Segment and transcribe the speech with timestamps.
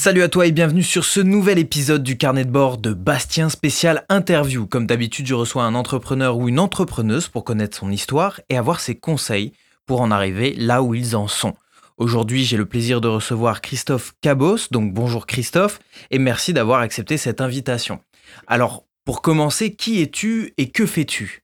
[0.00, 3.50] Salut à toi et bienvenue sur ce nouvel épisode du carnet de bord de Bastien
[3.50, 4.66] spécial interview.
[4.66, 8.80] Comme d'habitude, je reçois un entrepreneur ou une entrepreneuse pour connaître son histoire et avoir
[8.80, 9.52] ses conseils
[9.84, 11.54] pour en arriver là où ils en sont.
[11.98, 17.18] Aujourd'hui, j'ai le plaisir de recevoir Christophe Cabos, donc bonjour Christophe, et merci d'avoir accepté
[17.18, 18.00] cette invitation.
[18.46, 21.42] Alors, pour commencer, qui es-tu et que fais-tu?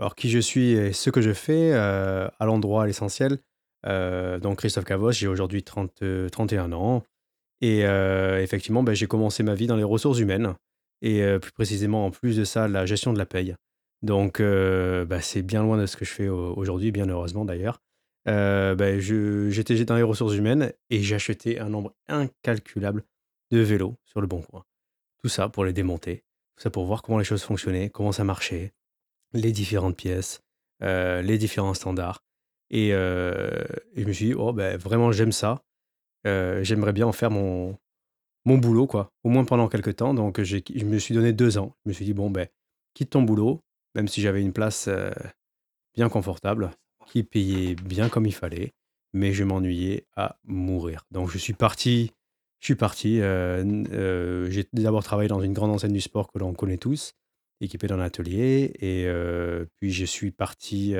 [0.00, 3.38] Alors, qui je suis et ce que je fais, euh, à l'endroit, à l'essentiel.
[3.86, 7.04] Euh, donc, Christophe Cabos, j'ai aujourd'hui 30, 31 ans.
[7.64, 10.54] Et euh, effectivement, ben, j'ai commencé ma vie dans les ressources humaines
[11.00, 13.56] et euh, plus précisément, en plus de ça, la gestion de la paye.
[14.02, 17.80] Donc, euh, ben, c'est bien loin de ce que je fais aujourd'hui, bien heureusement d'ailleurs.
[18.26, 23.02] Ben, j'étais dans les ressources humaines et acheté un nombre incalculable
[23.50, 24.66] de vélos sur le bon coin.
[25.22, 26.18] Tout ça pour les démonter,
[26.56, 28.74] tout ça pour voir comment les choses fonctionnaient, comment ça marchait,
[29.32, 30.42] les différentes pièces,
[30.82, 32.22] les différents standards.
[32.68, 35.62] Et, je me suis dit, oh, vraiment, j'aime ça.
[36.26, 37.76] Euh, j'aimerais bien en faire mon,
[38.44, 40.14] mon boulot, quoi, au moins pendant quelques temps.
[40.14, 41.74] Donc, je me suis donné deux ans.
[41.84, 42.48] Je me suis dit, bon, ben,
[42.94, 43.62] quitte ton boulot,
[43.94, 45.10] même si j'avais une place euh,
[45.94, 46.70] bien confortable,
[47.06, 48.72] qui payait bien comme il fallait,
[49.12, 51.04] mais je m'ennuyais à mourir.
[51.10, 52.12] Donc, je suis parti.
[52.60, 53.20] Je suis parti.
[53.20, 57.12] Euh, j'ai d'abord travaillé dans une grande enseigne du sport que l'on connaît tous,
[57.60, 58.72] équipée d'un atelier.
[58.80, 59.06] Et
[59.76, 60.94] puis, je suis parti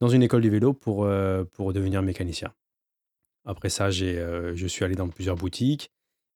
[0.00, 1.06] dans une école du vélo pour,
[1.52, 2.54] pour devenir mécanicien.
[3.46, 5.90] Après ça, euh, je suis allé dans plusieurs boutiques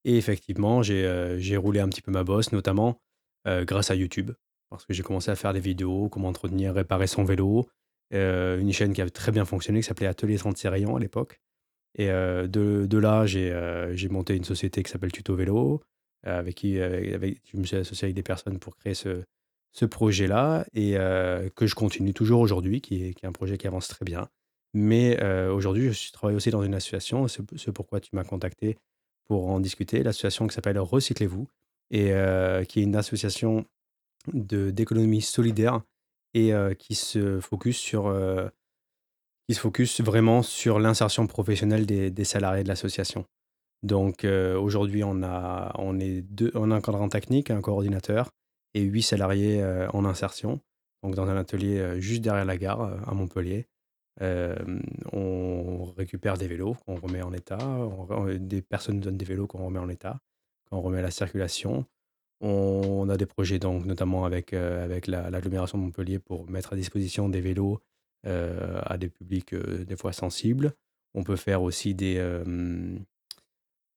[0.04, 3.00] et effectivement, j'ai, euh, roulé un petit peu ma bosse, notamment
[3.46, 4.30] euh, grâce à YouTube.
[4.70, 7.68] Parce que j'ai commencé à faire des vidéos, comment entretenir, réparer son vélo.
[8.12, 11.40] une chaîne qui avait très bien fonctionné, qui s'appelait Atelier 36 rayons à l'époque.
[11.98, 13.52] Et de, de là, j'ai,
[13.94, 15.82] j'ai monté une société qui s'appelle Tuto Vélo,
[16.22, 19.24] avec qui avec, je me suis associé avec des personnes pour créer ce,
[19.72, 20.92] ce projet-là, et
[21.56, 24.28] que je continue toujours aujourd'hui, qui est un projet qui avance très bien.
[24.72, 28.78] Mais aujourd'hui, je travaille aussi dans une association, c'est pourquoi tu m'as contacté
[29.26, 31.46] pour en discuter, l'association qui s'appelle Recyclez-vous
[31.90, 32.12] et
[32.68, 33.64] qui est une association
[34.32, 35.82] d'économie solidaire
[36.34, 38.14] et qui se focus sur,
[39.48, 43.24] qui se focus vraiment sur l'insertion professionnelle des des salariés de l'association.
[43.82, 48.30] Donc aujourd'hui, on a on est deux on a un cadrant technique, un coordinateur
[48.74, 50.60] et huit salariés, en insertion,
[51.02, 53.66] donc dans un atelier, juste derrière la gare, à Montpellier
[54.20, 57.58] on récupère des vélos qu'on remet en état,
[58.38, 60.20] des personnes donnent des vélos qu'on remet en état,
[60.70, 61.86] qu'on remet à la circulation.
[62.42, 67.28] On a des projets donc notamment avec, avec l'agglomération de Montpellier pour mettre à disposition
[67.28, 67.80] des vélos,
[68.24, 70.72] à des publics, des fois sensibles.
[71.14, 72.22] On peut faire aussi des,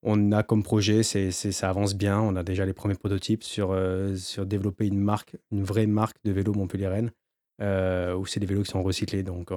[0.04, 3.78] on a comme projet, c'est ça avance bien, on a déjà les premiers prototypes sur,
[4.18, 7.12] sur développer une marque, une vraie marque de vélos montpelliéraine,
[7.60, 9.52] où c'est des vélos qui sont recyclés donc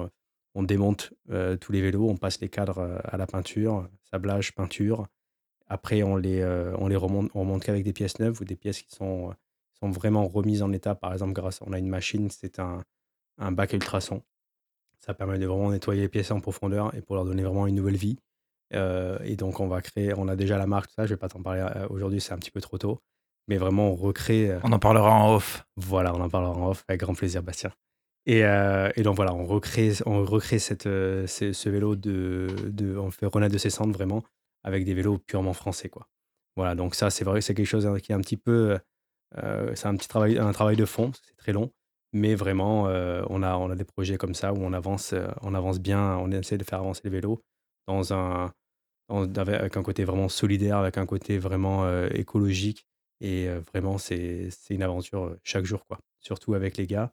[0.57, 4.55] on démonte euh, tous les vélos, on passe les cadres euh, à la peinture, sablage,
[4.55, 5.05] peinture.
[5.67, 8.55] Après, on les, euh, on les remonte, on remonte qu'avec des pièces neuves ou des
[8.55, 9.35] pièces qui sont,
[9.79, 10.95] sont vraiment remises en état.
[10.95, 12.83] Par exemple, grâce on a une machine, c'est un,
[13.37, 14.23] un bac ultrason.
[14.97, 17.75] Ça permet de vraiment nettoyer les pièces en profondeur et pour leur donner vraiment une
[17.75, 18.17] nouvelle vie.
[18.71, 21.43] et donc, on va créer, on a déjà la marque, ça, je vais pas t'en
[21.43, 22.99] parler aujourd'hui, c'est un petit peu trop tôt.
[23.47, 24.57] Mais vraiment, on recrée.
[24.63, 25.67] On en parlera en off.
[25.75, 27.71] Voilà, on en parlera en off avec grand plaisir, Bastien.
[28.29, 33.09] Euh, et, donc voilà, on recrée, on recrée cette, euh, ce, vélo de, de, on
[33.09, 34.23] fait renaître de ses cendres vraiment
[34.63, 36.07] avec des vélos purement français quoi.
[36.57, 38.77] Voilà, donc ça c'est vrai, c'est quelque chose hein, qui est un petit peu,
[39.37, 41.71] euh, c'est un petit travail, un travail de fond, c'est très long,
[42.11, 45.79] mais vraiment on a, on a des projets comme ça où on avance, on avance
[45.79, 47.41] bien, on essaie de faire avancer les vélos
[47.87, 48.51] dans un,
[49.09, 52.85] avec un côté vraiment solidaire, avec un côté vraiment écologique
[53.21, 55.99] et vraiment c'est, c'est une aventure chaque jour quoi.
[56.19, 57.11] Surtout avec les gars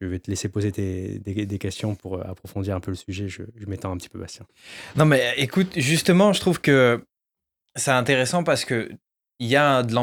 [0.00, 3.28] je vais te laisser poser des, questions pour euh, approfondir un peu le sujet.
[3.28, 4.46] Je, m'étends un petit peu, Bastien.
[4.96, 7.04] Non, mais écoute, justement, je trouve que
[7.74, 8.90] c'est intéressant parce que
[9.40, 9.94] il y a de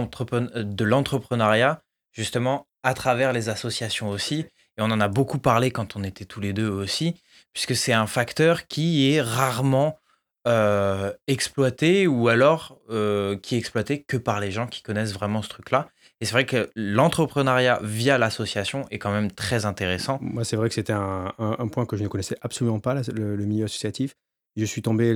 [0.86, 4.46] l'entrepreneuriat, justement, à travers les associations aussi.
[4.78, 7.16] Et on en a beaucoup parlé quand on était tous les deux aussi,
[7.54, 10.00] puisque c'est un facteur qui est rarement
[10.48, 15.42] euh, exploité ou alors euh, qui est exploité que par les gens qui connaissent vraiment
[15.42, 15.90] ce truc-là.
[16.22, 20.18] Et c'est vrai que l'entrepreneuriat via l'association est quand même très intéressant.
[20.22, 21.34] Moi, c'est vrai que c'était un,
[21.72, 24.16] point que je ne connaissais absolument pas, le, milieu associatif.
[24.56, 25.14] Je suis tombé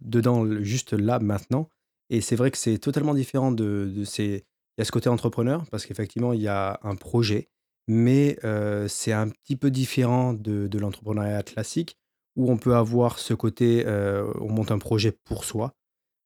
[0.00, 1.68] dedans juste là, maintenant.
[2.10, 4.44] Et c'est vrai que c'est totalement différent de, ces...
[4.78, 7.48] Il y a ce côté entrepreneur, parce qu'effectivement, il y a un projet,
[7.88, 11.98] mais euh, c'est un petit peu différent de, de l'entrepreneuriat classique,
[12.36, 15.74] où on peut avoir ce côté, euh, on monte un projet pour soi.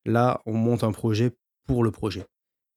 [0.05, 1.33] Là, on monte un projet
[1.67, 2.27] pour le projet.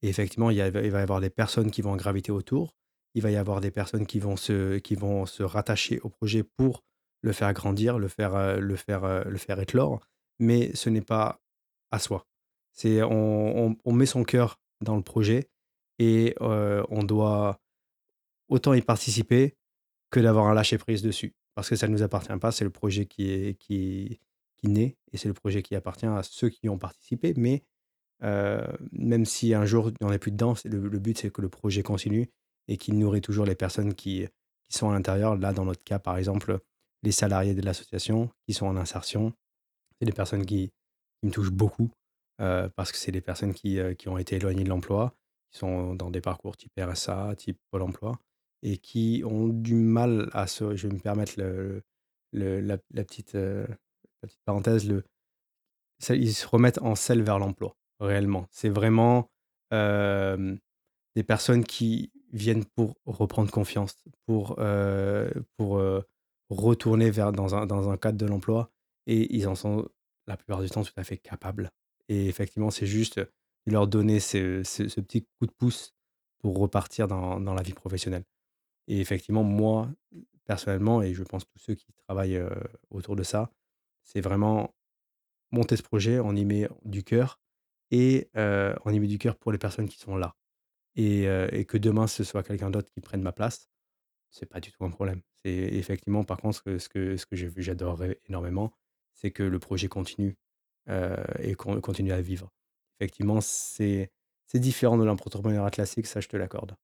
[0.02, 2.76] Et effectivement, il, va y avoir des personnes qui vont graviter autour.
[3.16, 6.44] Il va y avoir des personnes qui vont se, qui vont se rattacher au projet
[6.44, 6.84] pour
[7.22, 10.00] le faire grandir, le faire, euh, le faire, euh, le faire éclore.
[10.40, 11.42] Mais ce n'est pas
[11.92, 12.28] à soi.
[12.74, 15.50] C'est on met son cœur dans le projet
[16.00, 17.60] et heu, on doit
[18.50, 19.56] autant y participer
[20.12, 21.34] que d'avoir un lâcher prise dessus.
[21.56, 24.20] Parce que ça ne nous appartient pas, c'est le projet qui est qui
[24.58, 27.34] qui naît et c'est le projet qui appartient à ceux qui y ont participé.
[27.36, 27.64] Mais
[28.22, 31.84] même si un jour on n'est plus dedans, le le but c'est que le projet
[31.84, 32.30] continue
[32.68, 34.28] et qu'il nourrit toujours les personnes qui
[34.70, 35.38] sont à l'intérieur.
[35.38, 36.60] Là, dans notre cas, par exemple,
[37.04, 39.34] les salariés de l'association qui sont en insertion,
[40.00, 40.72] c'est des personnes qui
[41.24, 41.92] me touchent beaucoup,
[42.42, 45.16] heu, parce que c'est des personnes qui, heu, qui ont été éloignées de l'emploi,
[45.52, 48.20] qui sont dans des parcours type RSA, type Pôle emploi
[48.64, 51.84] et qui ont du mal à se je vais me permettre le
[52.34, 53.38] la petite,
[54.46, 55.04] parenthèse, le
[56.10, 58.48] ils se remettent en selle vers l'emploi, réellement.
[58.52, 59.30] C'est vraiment,
[59.72, 63.96] des personnes qui viennent pour reprendre confiance,
[64.26, 64.60] pour,
[65.58, 65.82] pour,
[66.50, 68.72] retourner vers dans un dans un cadre de l'emploi
[69.06, 69.86] et ils en sont
[70.28, 71.72] la plupart du temps tout à fait capables
[72.08, 73.20] et effectivement, c'est juste
[73.66, 75.94] leur donner ce ce ce petit coup de pouce
[76.40, 78.24] pour repartir dans dans la vie professionnelle
[78.88, 79.90] et effectivement, moi,
[80.46, 82.42] personnellement et je pense tous ceux qui travaillent,
[82.90, 83.52] autour de ça,
[84.04, 84.74] c'est vraiment
[85.52, 87.40] monter ce projet, on y met du cœur
[87.92, 90.36] et heu, on y met du cœur pour les personnes qui sont là
[90.96, 93.70] et que demain ce soit quelqu'un d'autre qui prenne ma place,
[94.32, 95.22] c'est pas du tout un problème.
[95.46, 98.74] C'est effectivement par contre ce que ce que j'ai vu j'adorerais énormément,
[99.14, 100.36] c'est que le projet continue,
[101.40, 102.50] et qu'on continue à vivre.
[103.00, 104.12] Effectivement, c'est
[104.56, 106.76] différent de l'entrepreneuriat classique, ça je te l'accorde.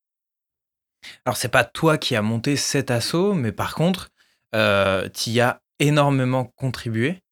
[1.26, 4.10] Alors, c'est pas toi qui as monté cet assaut, mais par contre,
[4.52, 7.23] tu y as énormément contribué,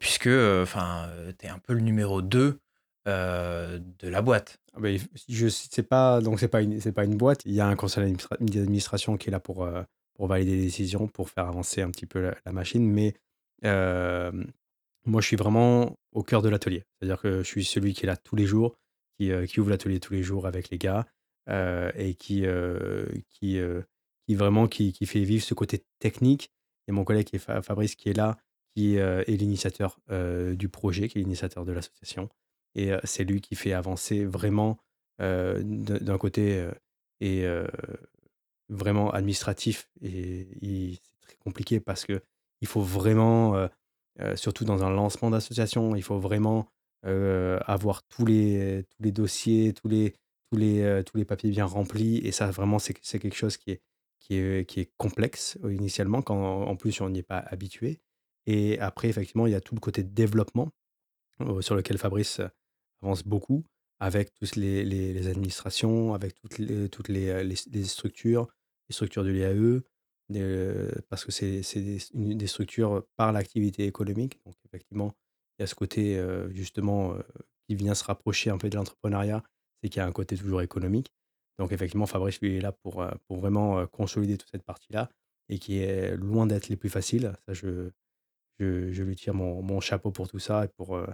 [0.00, 0.28] puisque,
[0.62, 2.60] enfin, tu es un peu le numéro 2
[3.08, 4.58] heu, de la boîte.
[4.74, 7.42] Ah beh, if je c'est pas donc c'est pas une c'est pas une boîte.
[7.44, 9.68] Il y a un conseil d'administra d'administration qui est là pour,
[10.14, 13.14] pour valider les décisions, pour faire avancer un petit peu la machine, mais
[15.06, 16.84] moi, je suis vraiment au cœur de l'atelier.
[16.98, 18.76] C'est-à-dire que je suis celui qui est là tous les jours,
[19.18, 21.06] qui, ouvre l'atelier tous les jours avec les gars,
[21.48, 22.44] et qui,
[23.28, 23.60] qui,
[24.26, 26.50] qui vraiment qui qui fait vivre ce côté technique
[26.88, 28.36] et mon collègue Fabrice qui est là,
[28.76, 32.28] qui, est l'initiateur, heu, du projet, qui est l'initiateur de l'association.
[32.74, 34.78] Et heu, c'est lui qui fait avancer vraiment,
[35.18, 36.68] d'un côté,
[37.20, 37.46] et
[38.68, 39.88] vraiment administratif.
[40.02, 40.46] Et
[41.02, 42.20] c'est très compliqué parce que
[42.60, 43.68] il faut vraiment,
[44.34, 46.68] surtout dans un lancement d'association, il faut vraiment,
[47.02, 50.14] avoir tous les tous les dossiers, tous les
[50.52, 52.18] tous les, tous les papiers bien remplis.
[52.18, 53.80] Et ça vraiment c'est quelque chose qui est
[54.20, 58.00] qui est qui est complexe, initialement quand en plus on n'y est pas habitué
[58.46, 60.70] et après effectivement il y a tout le côté développement,
[61.60, 62.40] sur lequel Fabrice
[63.02, 63.64] avance beaucoup
[64.00, 68.48] avec tous les les administrations, avec toutes les toutes les, les structures,
[68.88, 69.82] les structures de l'IAE,
[71.08, 74.40] parce que c'est des des structures par l'activité économique.
[74.44, 75.14] Donc effectivement,
[75.58, 77.14] il y a ce côté, justement,
[77.68, 79.42] qui vient se rapprocher un peu de l'entrepreneuriat,
[79.82, 81.12] c'est qu'il y a un côté toujours économique.
[81.58, 85.10] Donc effectivement, Fabrice, lui, est là pour, pour vraiment, consolider toute cette partie-là
[85.48, 87.32] et qui est loin d'être les plus faciles.
[87.46, 87.90] Ça, je
[88.64, 91.06] je lui tire mon chapeau pour tout ça et pour, heu,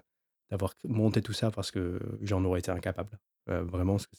[0.50, 3.18] d'avoir monté tout ça parce que j'en aurais été incapable.
[3.50, 4.16] Heu, vraiment parce que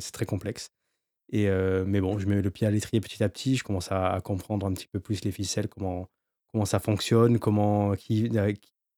[0.00, 0.70] c'est très complexe
[1.32, 3.56] et heu, mais bon, je mets le pied à l'étrier petit à petit.
[3.56, 6.08] Je commence à comprendre un petit peu plus les ficelles, comment
[6.52, 8.30] comment ça fonctionne, comment qui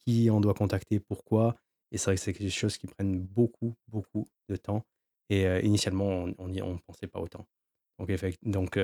[0.05, 1.57] qui on doit contacter, pourquoi
[1.93, 4.85] et c'est vrai que c'est quelque chose qui prennent beaucoup, beaucoup de temps
[5.31, 7.47] et initialement, on on pensait pas autant.
[8.43, 8.79] Donc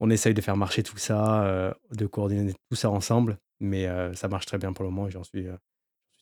[0.00, 4.46] on essaye de faire marcher tout ça, de coordonner tout ça ensemble, mais ça marche
[4.46, 5.46] très bien pour le moment et j'en suis,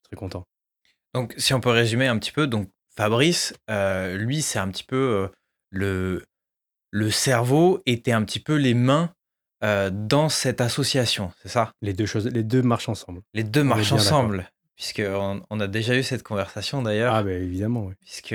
[0.02, 0.44] très content.
[1.14, 5.30] Donc, si on peut résumer un petit peu, donc Fabrice, lui, c'est un petit peu,
[5.70, 6.24] le
[6.92, 9.12] le cerveau es un petit peu les mains,
[9.62, 11.72] dans cette association, c'est ça?
[11.82, 13.22] Les 2 choses les 2 marchent ensemble.
[13.32, 17.24] Les 2 On est marchent ensemble, puisqu'on on a déjà eu cette conversation Ah d'ailleurs,
[17.24, 17.94] beh, évidemment, oui.
[18.00, 18.34] puisque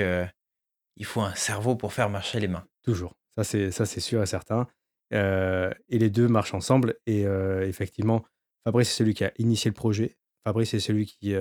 [0.96, 2.64] il faut un cerveau pour faire marcher les mains.
[2.82, 3.14] Toujours.
[3.36, 4.66] Ça, c'est ça, c'est sûr et certain.
[5.12, 7.22] Et les 2 marchent ensemble et
[7.62, 8.24] effectivement,
[8.64, 10.16] Fabrice, c'est celui qui a initié le projet.
[10.44, 11.34] Fabrice, c'est celui qui,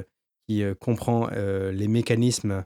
[0.47, 2.65] qui, heu, comprend, heu, les mécanismes,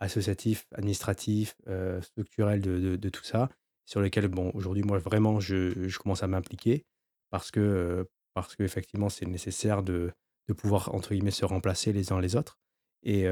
[0.00, 1.56] associatifs, administratifs,
[2.02, 3.48] structurels de tout ça,
[3.86, 6.84] sur lesquels, bon, aujourd'hui, moi, vraiment, je commence à m'impliquer
[7.30, 10.12] parce que, parce qu'effectivement, c'est nécessaire de
[10.46, 12.58] de pouvoir, entre guillemets, «se remplacer les uns les autres»
[13.04, 13.22] et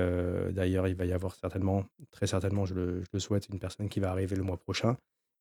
[0.53, 3.89] d'ailleurs, il va y avoir certainement, très certainement, je le je le souhaite, une personne
[3.91, 4.97] qui va arriver le mois prochain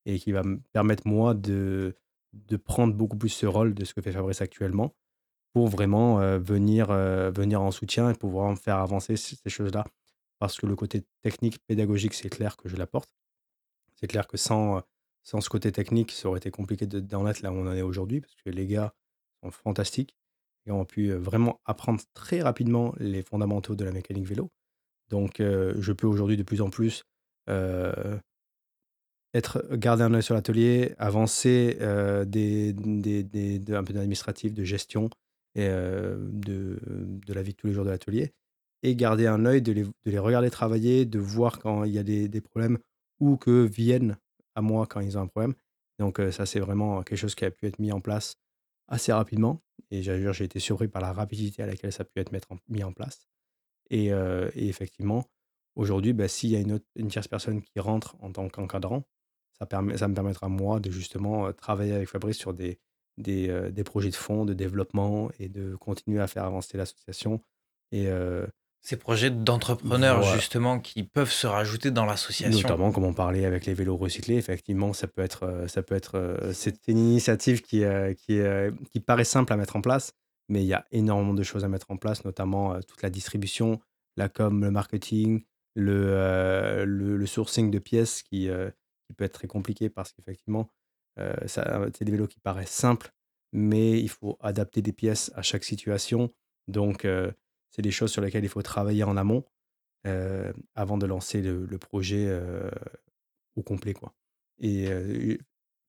[0.05, 1.95] et qui va me permettre, moi, de
[2.33, 4.95] de prendre beaucoup plus ce rôle de ce que fait Fabrice actuellement
[5.53, 9.85] pour vraiment, heu, venir, heu, venir en soutien et pouvoir faire avancer ces choses-là.
[10.39, 13.11] Parce que le côté technique, pédagogique, c'est clair que je l'apporte.
[13.95, 14.81] C'est clair que sans, heu,
[15.23, 17.73] sans ce côté technique, ça aurait été compliqué de d'en être là où on en
[17.73, 18.93] est aujourd'hui parce que les gars
[19.43, 20.15] sont fantastiques
[20.67, 24.51] et ont pu, vraiment apprendre très rapidement les fondamentaux de la mécanique vélo.
[25.09, 27.03] Donc, je peux aujourd'hui de plus en plus
[29.33, 31.77] être, garder un œil sur l'atelier, avancer
[32.27, 35.09] des, des, des, un peu d'administratif, de gestion
[35.55, 38.33] et de, de la vie de tous les jours de l'atelier
[38.83, 41.99] et garder un œil, de les, de les regarder travailler, de voir quand il y
[41.99, 42.79] a des, des problèmes
[43.19, 44.17] ou que viennent
[44.55, 45.53] à moi quand ils ont un problème.
[45.99, 48.37] Donc ça, c'est vraiment quelque chose qui a pu être mis en place
[48.87, 49.61] assez rapidement.
[49.91, 52.83] Et j'ai été surpris par la rapidité à laquelle ça a pu être mettre mis
[52.83, 53.27] en place.
[53.89, 54.09] Et,
[54.55, 55.25] effectivement,
[55.75, 59.03] aujourd'hui, bah, s'il y a une, une tierce personne qui rentre en tant qu'encadrant,
[59.61, 62.79] ça, permet, ça me permettra moi de justement travailler avec Fabrice sur des,
[63.17, 67.41] des, des projets de fonds, de développement et de continuer à faire avancer l'association.
[67.91, 68.09] Et,
[68.83, 72.61] ces projets d'entrepreneurs, justement, qui peuvent se rajouter dans l'association.
[72.61, 75.93] Notamment, comme on parlait avec les vélos recyclés, effectivement, ça peut être, euh, ça peut
[75.93, 78.39] être euh, c'est une initiative qui, euh, qui,
[78.91, 80.13] qui paraît simple à mettre en place,
[80.49, 83.79] mais il y a énormément de choses à mettre en place, notamment toute la distribution,
[84.17, 85.43] la com, le marketing,
[85.75, 88.49] le, le, sourcing de pièces qui,
[89.11, 90.69] qui peut être très compliqué parce qu'effectivement,
[91.45, 93.11] c'est des vélos qui paraissent simples,
[93.51, 96.33] mais il faut adapter des pièces à chaque situation.
[96.67, 97.05] Donc,
[97.69, 99.43] c'est des choses sur lesquelles il faut travailler en amont
[100.75, 102.41] avant de lancer le, projet
[103.55, 103.93] au complet.
[103.93, 104.13] Quoi.
[104.59, 104.87] Et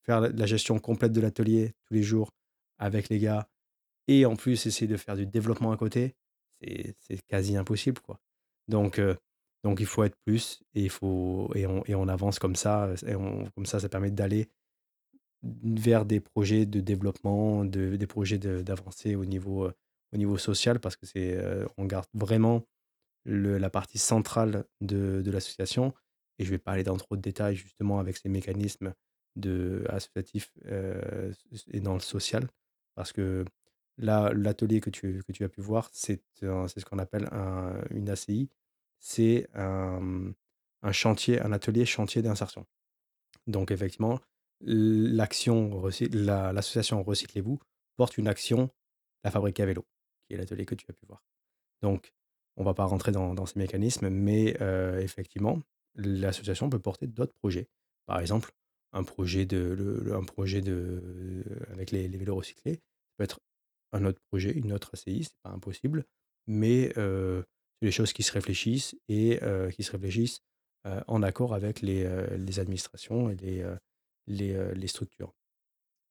[0.03, 2.33] faire la gestion complète de l'atelier tous les jours
[2.79, 3.49] avec les gars
[4.09, 6.17] et en plus essayer de faire du développement à côté,
[6.61, 8.01] c'est quasi impossible.
[8.01, 8.21] Quoi.
[8.69, 9.01] Donc,
[9.65, 12.93] donc il faut être plus et, il faut, et, on, et on avance comme ça.
[13.07, 14.49] Et comme ça, ça permet d'aller
[15.43, 19.71] vers des projets de développement, de, des projets d'avancer au niveau
[20.13, 21.39] au niveau social parce que c'est,
[21.79, 22.67] on garde vraiment
[23.25, 25.95] le, la partie centrale de, de l'association.
[26.39, 28.93] Et je ne vais pas aller dans trop de détails justement avec ces mécanismes
[29.37, 30.53] de, associatifs
[31.73, 32.49] et dans le social.
[32.95, 33.45] Parce que
[33.99, 37.75] là, l'atelier que tu, que tu as pu voir, c'est, c'est ce qu'on appelle un,
[37.91, 38.51] une ACI.
[39.03, 40.33] C'est un,
[40.93, 42.65] chantier, un atelier chantier d'insertion.
[43.47, 44.21] Donc effectivement,
[44.61, 45.83] l'action,
[46.13, 47.59] l'association Recyclez-vous
[47.97, 48.71] porte une action,
[49.25, 49.85] la fabrique à vélo
[50.37, 51.23] l'atelier que tu as pu voir.
[51.83, 52.13] Donc,
[52.57, 55.61] on va pas rentrer dans, ces mécanismes, mais euh, effectivement,
[55.95, 57.69] l'association peut porter d'autres projets.
[58.07, 58.53] Par exemple,
[58.93, 62.81] un projet, de, un projet de, avec les, vélos recyclés,
[63.17, 63.41] peut être
[63.93, 66.05] un autre projet, une autre ACI, c'est pas impossible,
[66.47, 67.43] mais euh,
[67.87, 69.41] des choses qui se réfléchissent et
[69.75, 70.41] qui se réfléchissent
[71.07, 73.65] en accord avec les, les administrations et les,
[74.27, 75.33] les, les structures.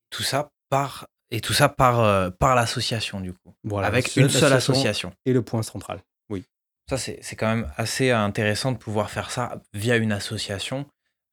[0.09, 3.53] Tout ça par et tout ça par, par l'association, du coup.
[3.63, 5.13] Voilà, avec une seule association.
[5.25, 6.45] Et le point central, oui.
[6.89, 10.85] Ça, c'est quand même assez intéressant de pouvoir faire ça via une association,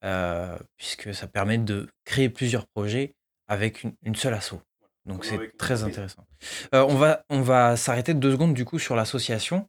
[0.04, 3.16] euh, puisque ça permet de créer plusieurs projets
[3.49, 4.54] avec une, seule asso.
[5.07, 6.25] Donc c'est très intéressant.
[6.75, 9.66] Euh, on va, on va s'arrêter deux secondes du coup sur l'association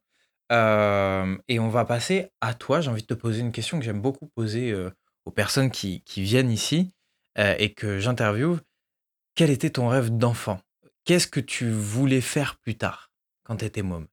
[0.51, 2.81] et on va passer à toi.
[2.81, 4.75] J'ai envie de te poser une question que j'aime beaucoup poser
[5.25, 6.91] aux personnes qui, viennent ici
[7.37, 8.59] et que j'interviewe.
[9.35, 10.59] Quel était ton rêve d'enfant?
[11.05, 13.11] Qu'est-ce que tu voulais faire plus tard,
[13.43, 14.07] quand tu étais môme?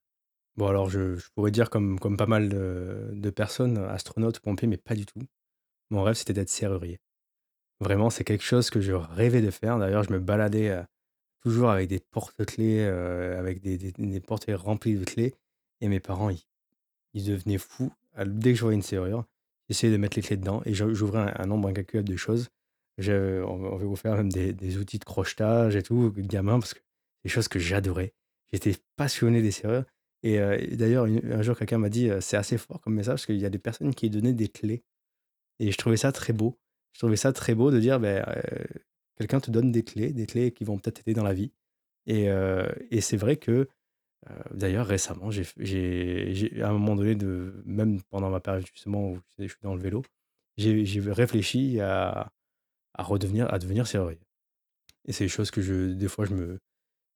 [0.56, 4.94] Bon, alors, je, pourrais dire, comme, comme pas mal de, personnes, astronaute, pompier, mais pas
[4.94, 5.20] du tout.
[5.90, 6.98] Mon rêve, c'était d'être serrurier.
[7.80, 9.78] Vraiment, c'est quelque chose que je rêvais de faire.
[9.78, 10.74] D'ailleurs, je me baladais
[11.40, 15.34] toujours avec des porte-clés, avec des, des, porte-clés remplis de clés.
[15.80, 16.30] Et mes parents,
[17.14, 17.92] ils, devenaient fous.
[18.24, 19.24] Dès que je voyais une serrure,
[19.68, 22.48] j'essayais de mettre les clés dedans et j'ouvrais un, nombre incalculable de choses
[22.98, 26.80] on va vous faire même des, outils de crochetage et tout, gamin, parce que
[27.24, 28.14] des choses que j'adorais.
[28.52, 29.84] J'étais passionné des serrures.
[30.22, 33.26] Et, euh, d'ailleurs, un jour, quelqu'un m'a dit, euh, c'est assez fort comme message, parce
[33.26, 34.82] qu'il y a des personnes qui donnaient des clés.
[35.58, 36.58] Et je trouvais ça très beau.
[36.92, 38.64] Je trouvais ça très beau de dire, ben, euh,
[39.16, 41.52] quelqu'un te donne des clés, des clés qui vont peut-être t'aider dans la vie.
[42.06, 43.68] Et c'est vrai que,
[44.52, 49.46] d'ailleurs, récemment, j'ai, à un moment donné, de, même pendant ma période justement où je
[49.46, 50.02] suis dans le vélo,
[50.56, 52.32] j'ai réfléchi à,
[52.94, 54.20] à redevenir, à devenir serrurier.
[55.06, 56.58] Et c'est des choses que je, des fois, je me,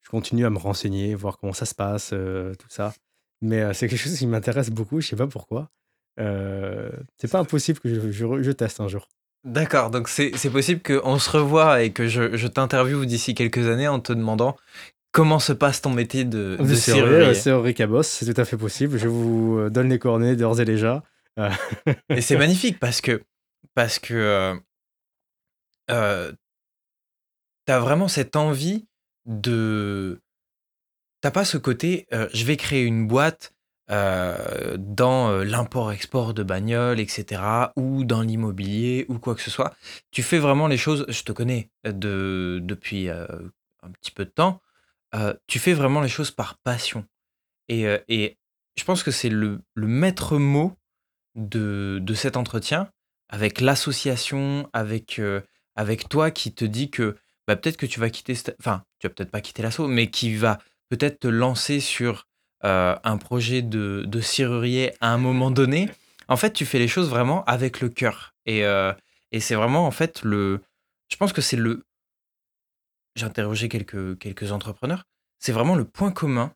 [0.03, 2.95] je continue à me renseigner, voir comment ça se passe, euh, tout ça.
[3.41, 5.71] Mais euh, c'est quelque chose qui m'intéresse beaucoup, je sais pas pourquoi.
[6.19, 9.09] Euh, c'est pas impossible que je, je, teste un jour.
[9.45, 13.89] D'accord, donc c'est possible qu'on se revoie et que je, je t'interviewe d'ici quelques années
[13.89, 14.57] en te demandant
[15.13, 17.35] comment se passe ton métier de, de serrurier.
[17.35, 18.99] Serrurier Cabos, c'est tout à fait possible.
[18.99, 21.03] Je vous donne les coordonnées d'ores et déjà.
[22.09, 23.23] et c'est magnifique parce que,
[23.75, 24.61] parce que
[25.91, 26.33] euh,
[27.67, 28.87] tu as vraiment cette envie
[29.27, 30.21] de.
[31.21, 33.53] T'as pas ce côté, euh, je vais créer une boîte
[33.91, 37.43] euh, dans l'import-export de bagnoles, etc.,
[37.77, 39.75] ou dans l'immobilier, ou quoi que ce soit.
[40.11, 44.63] Tu fais vraiment les choses, je te connais de, depuis un petit peu de temps,
[45.47, 47.05] tu fais vraiment les choses par passion.
[47.69, 48.39] Et, et
[48.77, 50.73] je pense que c'est le, le maître mot
[51.35, 52.91] de, de cet entretien
[53.29, 55.21] avec l'association, avec,
[55.77, 59.15] avec toi qui te dit que bah, peut-être que tu vas quitter, enfin, tu vas
[59.15, 62.27] peut-être pas quitter l'assaut, mais qui va peut-être te lancer sur
[62.63, 65.89] un projet de, de serrurier à un moment donné.
[66.29, 68.35] En fait, tu fais les choses vraiment avec le cœur.
[68.47, 68.61] Et,
[69.33, 70.61] et c'est vraiment, en fait, le.
[71.09, 71.85] Je pense que c'est le.
[73.21, 75.05] J'ai interrogé quelques, quelques entrepreneurs.
[75.39, 76.55] C'est vraiment le point commun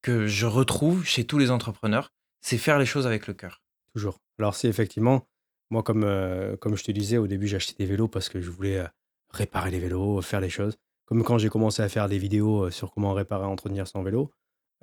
[0.00, 2.14] que je retrouve chez tous les entrepreneurs.
[2.40, 3.62] C'est faire les choses avec le cœur.
[3.92, 4.18] Toujours.
[4.38, 5.28] Alors, c'est effectivement,
[5.68, 8.40] moi, comme, euh, comme je te disais, au début, j'ai acheté des vélos parce que
[8.40, 8.86] je voulais
[9.28, 10.78] réparer les vélos, faire les choses.
[11.04, 14.32] Comme quand j'ai commencé à faire des vidéos sur comment réparer, entretenir son vélo,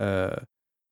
[0.01, 0.29] euh,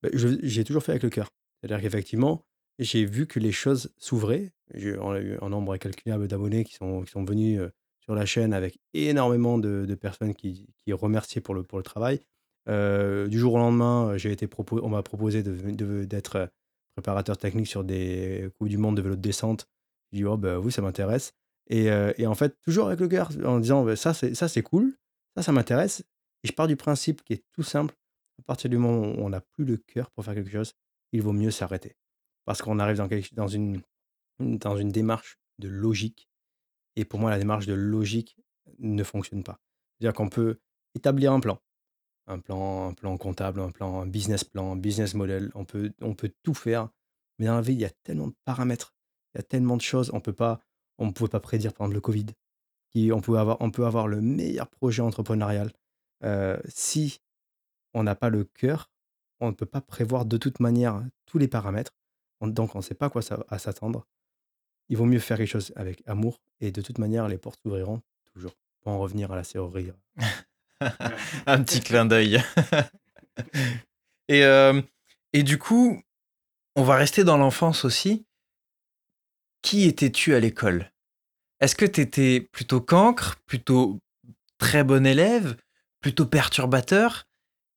[0.01, 1.29] bah, j'ai toujours fait avec le cœur.
[1.61, 2.43] C'est-à-dire qu'effectivement,
[2.79, 4.51] j'ai vu que les choses s'ouvraient.
[4.73, 7.61] On a eu un nombre incalculable d'abonnés qui sont, qui sont venus
[8.03, 12.19] sur la chaîne avec énormément de, personnes qui, qui remerciaient pour le, pour le travail.
[12.67, 14.47] du jour au lendemain, j'ai été
[14.81, 16.49] on m'a proposé d'être de,
[16.95, 19.67] préparateur technique sur des Coupes du Monde de vélo de descente.
[20.11, 21.33] J'ai dit, oh, bah oui, ça m'intéresse.
[21.69, 21.85] Et,
[22.17, 24.93] et, en fait, toujours avec le cœur, en disant, bah, ça, c'est cool,
[25.35, 26.03] ça, ça m'intéresse.
[26.43, 27.95] Et je pars du principe qui est tout simple.
[28.39, 30.73] À partir du moment où on n'a plus le cœur pour faire quelque chose,
[31.11, 31.95] il vaut mieux s'arrêter.
[32.45, 33.81] Parce qu'on arrive dans, dans, une,
[34.39, 36.27] dans une démarche de logique.
[36.95, 38.37] Et pour moi, la démarche de logique
[38.79, 39.59] ne fonctionne pas.
[39.93, 40.59] C'est-à-dire qu'on peut
[40.95, 41.59] établir un plan,
[42.27, 45.51] un plan, comptable, un plan, business plan, un business model.
[45.55, 45.93] On peut,
[46.43, 46.89] tout faire.
[47.39, 48.93] Mais dans la vie, il y a tellement de paramètres,
[49.33, 50.11] il y a tellement de choses.
[50.13, 50.59] On peut pas,
[50.97, 52.25] on ne pouvait pas prédire, par exemple, le Covid.
[53.11, 55.71] On, peut avoir, le meilleur projet entrepreneurial.
[56.23, 57.21] Euh, si
[57.95, 58.91] on n'a pas le cœur,
[59.39, 61.95] on ne peut pas prévoir de toute manière tous les paramètres.
[62.41, 64.07] donc, on ne sait pas quoi s'attendre.
[64.89, 66.41] Il vaut mieux faire quelque chose avec amour.
[66.59, 68.01] Et de toute manière, les portes s'ouvriront
[68.33, 68.53] toujours.
[68.81, 69.91] Pour en revenir à la serrurerie.
[71.45, 72.41] Un petit clin d'œil.
[74.27, 74.81] et, euh,
[75.31, 76.01] et du coup,
[76.75, 78.25] on va rester dans l'enfance aussi.
[79.61, 80.91] Qui étais-tu à l'école?
[81.61, 83.99] Est-ce que tu étais plutôt cancre, plutôt
[84.57, 85.55] très bon élève,
[86.01, 87.25] plutôt perturbateur?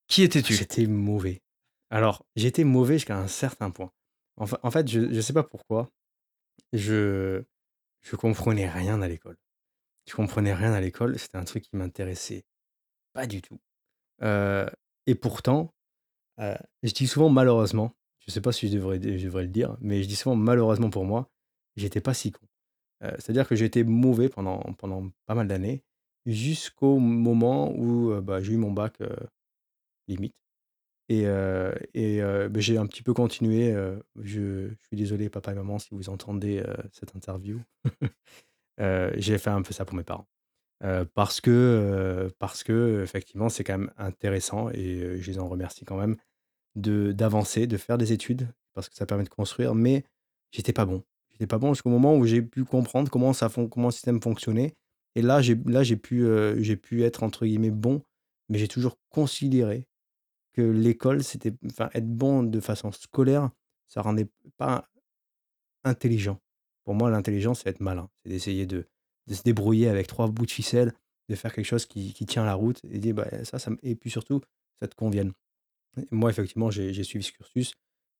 [0.08, 0.54] Qui étais-tu?
[0.54, 1.42] J'étais mauvais.
[1.90, 3.92] Alors, j'étais mauvais jusqu'à un certain point.
[4.38, 5.88] En, fait, je ne sais pas pourquoi,
[6.72, 7.42] je
[8.02, 9.36] je comprenais rien à l'école.
[10.08, 12.44] Je comprenais rien à l'école, c'était un truc qui m'intéressait
[13.12, 13.58] pas du tout.
[14.22, 14.68] Euh,
[15.06, 15.74] et pourtant,
[16.40, 19.76] euh, je dis souvent malheureusement, je sais pas si je devrais, je devrais le dire,
[19.80, 21.30] mais je dis souvent malheureusement pour moi,
[21.76, 22.46] j'étais pas si con.
[23.02, 25.82] Euh, c'est-à-dire que été mauvais pendant, pendant pas mal d'années,
[26.26, 28.98] jusqu'au moment où bah, j'ai eu mon bac
[30.08, 30.34] limite.
[31.08, 31.22] Et,
[31.94, 33.72] et bah, j'ai un petit peu continué.
[34.16, 37.60] je, je suis désolé, papa et maman, si vous entendez cette interview.
[39.16, 40.26] j'ai fait un peu ça pour mes parents.
[41.14, 45.96] parce que, parce que effectivement, c'est quand même intéressant et je les en remercie quand
[45.96, 46.16] même
[46.76, 50.04] d'avancer, de faire des études, parce que ça permet de construire, mais
[50.52, 51.02] j'étais pas bon.
[51.32, 54.74] J'étais pas bon jusqu'au moment où j'ai pu comprendre comment, ça comment le système fonctionnait.
[55.14, 55.56] Et là j'ai
[55.96, 56.24] pu,
[56.58, 58.02] j'ai pu être entre guillemets bon,
[58.48, 59.86] mais j'ai toujours considéré
[60.56, 63.50] que l'école, c'était enfin, être bon de façon scolaire,
[63.88, 64.88] ça rendait pas
[65.84, 66.40] intelligent.
[66.84, 68.08] Pour moi, l'intelligence, c'est être malin.
[68.22, 68.86] C'est d'essayer de,
[69.28, 70.92] se débrouiller avec trois bouts de ficelle,
[71.28, 74.10] de faire quelque chose qui, tient la route et dire bah, ça, ça, et puis
[74.10, 74.40] surtout,
[74.80, 75.32] ça te convienne.
[76.10, 77.74] moi, effectivement, j'ai suivi ce cursus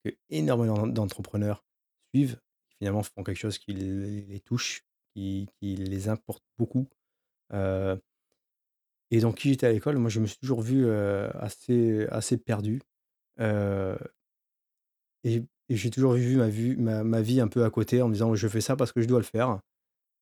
[0.04, 1.64] que énormément d'entrepreneurs
[2.12, 2.38] suivent,
[2.78, 6.88] finalement font quelque chose qui les, touche, qui, qui, les importe beaucoup.
[7.52, 7.96] Euh,
[9.10, 12.80] et donc, qui j'étais à l'école, moi, je me suis toujours vu assez, assez perdu.
[13.38, 13.94] et
[15.68, 18.76] j'ai toujours vu ma, vie un peu à côté en me disant je fais ça
[18.76, 19.60] parce que je dois le faire.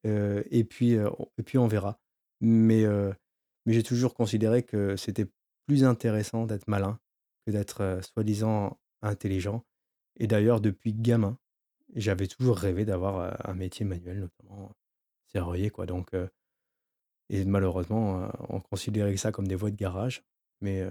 [0.05, 1.99] et, puis, et puis, on verra.
[2.41, 2.85] Mais,
[3.67, 5.27] mais j'ai toujours considéré que c'était
[5.67, 6.99] plus intéressant d'être malin
[7.47, 9.65] que d'être soi-disant intelligent.
[10.17, 11.39] Et d'ailleurs, depuis gamin,
[11.95, 14.73] j'avais toujours rêvé d'avoir un métier manuel, notamment
[15.27, 15.71] serrurier.
[15.71, 15.87] Quoi.
[15.87, 16.15] Donc,
[17.31, 20.23] et malheureusement, on considérait ça comme des voies de garage,
[20.61, 20.85] mais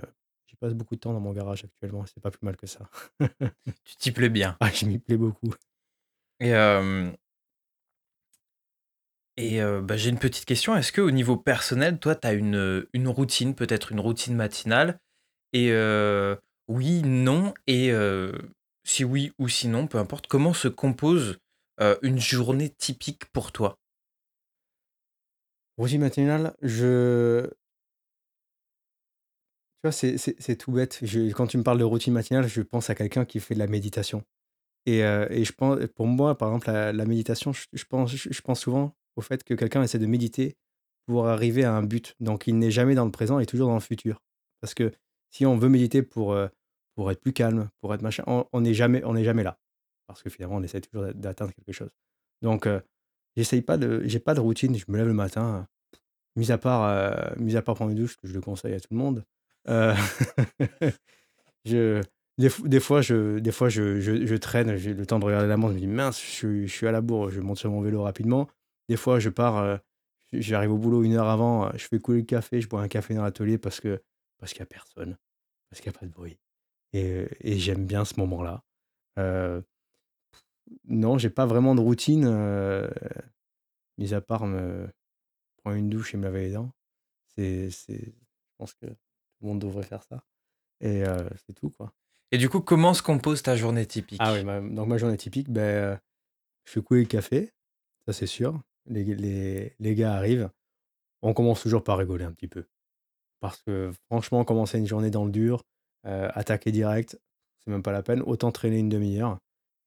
[0.48, 2.90] j'y passe beaucoup de temps dans mon garage actuellement, c'est pas plus mal que ça.
[3.86, 4.58] Tu t'y plais bien.
[4.60, 5.54] Ah, je m'y plais beaucoup.
[6.40, 6.54] Et,
[9.38, 10.76] et bah, j'ai une petite question.
[10.76, 15.00] Est-ce qu'au niveau personnel, toi, tu as une, une routine, peut-être une routine matinale?
[15.54, 15.72] Et
[16.68, 17.92] oui, non, et
[18.84, 21.38] si oui ou sinon, peu importe, comment se compose
[22.02, 23.78] une journée typique pour toi?
[25.78, 27.48] Routine matinale, je
[29.84, 31.00] tu vois, c'est tout bête.
[31.02, 33.60] Je quand tu me parles de routine matinale, je pense à quelqu'un qui fait de
[33.60, 34.24] la méditation
[34.86, 38.96] et et je pense pour moi, par exemple, la méditation, je pense je pense souvent
[39.16, 40.58] au fait que quelqu'un essaie de méditer
[41.08, 42.16] pour arriver à un but.
[42.20, 44.22] Donc il n'est jamais dans le présent, il est toujours dans le futur.
[44.62, 44.92] Parce que
[45.32, 46.36] si on veut méditer pour,
[46.96, 48.24] pour être plus calme, pour être machin.
[48.28, 49.58] On n'est jamais, on est jamais là.
[50.08, 51.90] Parce que finalement, on essaie toujours d'atteindre quelque chose.
[52.42, 52.82] Donc, euh,
[53.38, 54.76] j'essaye pas de, j'ai pas de routine.
[54.78, 55.68] Je me lève le matin,
[56.36, 58.80] mis à part, euh, mis à part prendre une douche, que je le conseille à
[58.80, 59.26] tout le monde.
[59.70, 59.96] euh,
[61.66, 62.02] je,
[62.38, 65.58] des, des fois, je, des fois je, je, traîne, j'ai le temps de regarder la
[65.58, 67.82] montre, je me dis mince, je, je suis à la bourre, je monte sur mon
[67.82, 68.50] vélo rapidement.
[68.90, 69.78] Des fois, je pars, euh,
[70.34, 73.14] j'arrive au boulot une heure avant, je fais couler le café, je bois un café
[73.14, 74.02] dans l'atelier parce que
[74.40, 75.18] parce qu'il n'y a personne,
[75.70, 76.38] parce qu'il n'y a pas de bruit.
[76.94, 78.64] Et, et j'aime bien ce moment-là.
[80.86, 82.90] Non, j'ai pas vraiment de routine, euh,
[83.98, 84.88] mis à part me
[85.58, 86.72] prendre une douche et me laver les dents.
[87.36, 88.96] C'est, c'est, je pense que tout
[89.42, 90.24] le monde devrait faire ça.
[90.80, 91.94] Et euh, c'est tout, quoi.
[92.32, 94.20] Et du coup, comment se compose ta journée typique?
[94.22, 96.00] Ah oui, ma- donc ma journée typique, ben,
[96.66, 97.54] je fais couler le café,
[98.06, 98.60] ça c'est sûr.
[98.86, 100.50] Les, les, les gars arrivent.
[101.22, 102.66] On commence toujours par rigoler un petit peu.
[103.40, 105.64] Parce que franchement, commencer une journée dans le dur,
[106.06, 107.20] euh, attaquer direct,
[107.60, 108.22] c'est même pas la peine.
[108.22, 109.40] Autant traîner une demi-heure.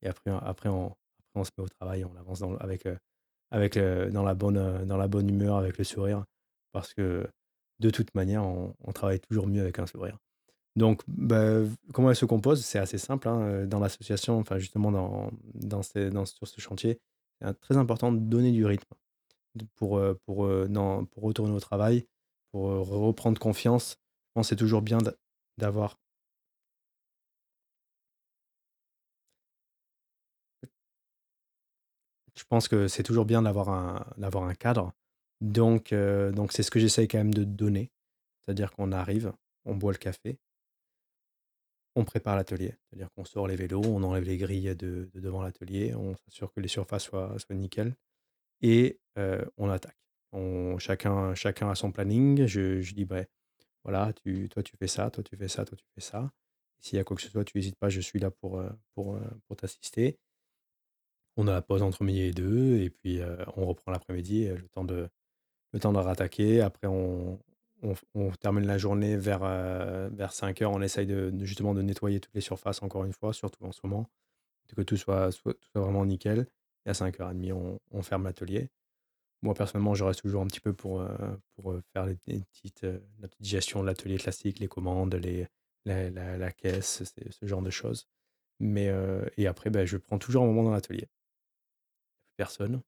[0.03, 0.95] Et après, après, on,
[1.37, 2.97] se met au travail, on avance dans, avec, euh,
[3.51, 6.25] avec, euh, dans, la bonne, euh, dans la bonne humeur, avec le sourire.
[6.73, 7.29] Parce que
[7.81, 10.19] de toute manière, on, travaille toujours mieux avec un sourire.
[10.77, 12.65] Donc, bah, comment elle se compose?
[12.65, 17.01] C'est assez simple, hein, dans l'association, enfin justement dans, dans sur ce chantier,
[17.41, 18.95] c'est euh, très important de donner du rythme
[19.75, 22.07] pour, pour, pour retourner au travail,
[22.53, 23.97] pour reprendre confiance.
[24.29, 24.99] Je pense que c'est toujours bien
[25.57, 25.97] d'avoir.
[32.39, 34.93] Je pense que c'est toujours bien d'avoir un, un cadre.
[35.41, 37.91] Donc, euh, donc c'est ce que j'essaye quand même de donner.
[38.41, 39.33] C'est-à-dire qu'on arrive,
[39.65, 40.39] on boit le café,
[41.95, 42.75] on prépare l'atelier.
[42.89, 46.53] C'est-à-dire qu'on sort les vélos, on enlève les grilles de, de devant l'atelier, on s'assure
[46.53, 47.95] que les surfaces soient, soient nickel
[48.63, 49.97] et euh, on attaque.
[50.79, 52.47] Chacun, chacun a son planning.
[52.47, 53.25] Je, je dis, bah,
[53.85, 56.31] voilà, tu, toi tu fais ça, toi tu fais ça, toi tu fais ça.
[56.81, 58.71] S'il y a quoi que ce soit, tu n'hésites pas, je suis là pour, euh,
[58.95, 59.19] pour,
[59.49, 60.19] pour t'assister.
[61.37, 63.21] On a la pause entre midi et deux, et puis
[63.57, 65.09] on reprend l'après-midi, le temps de,
[65.73, 66.61] le temps de rattaquer.
[66.61, 67.39] Après, on,
[68.41, 70.73] termine la journée vers, euh, vers 5 heures.
[70.73, 73.81] On essaye de, justement de nettoyer toutes les surfaces encore une fois, surtout en ce
[73.85, 74.09] moment,
[74.75, 76.47] que tout soit, soit, vraiment nickel.
[76.87, 78.71] Et à 5h30, on, on ferme l'atelier.
[79.43, 81.07] Moi, personnellement, je reste toujours un petit peu pour,
[81.93, 85.15] faire les, la petite gestion de l'atelier classique, les commandes,
[85.85, 88.09] la, caisse, ce genre de choses.
[88.59, 88.91] Mais,
[89.37, 91.09] et après, ben, je prends toujours un moment dans l'atelier.
[92.37, 92.83] Personne.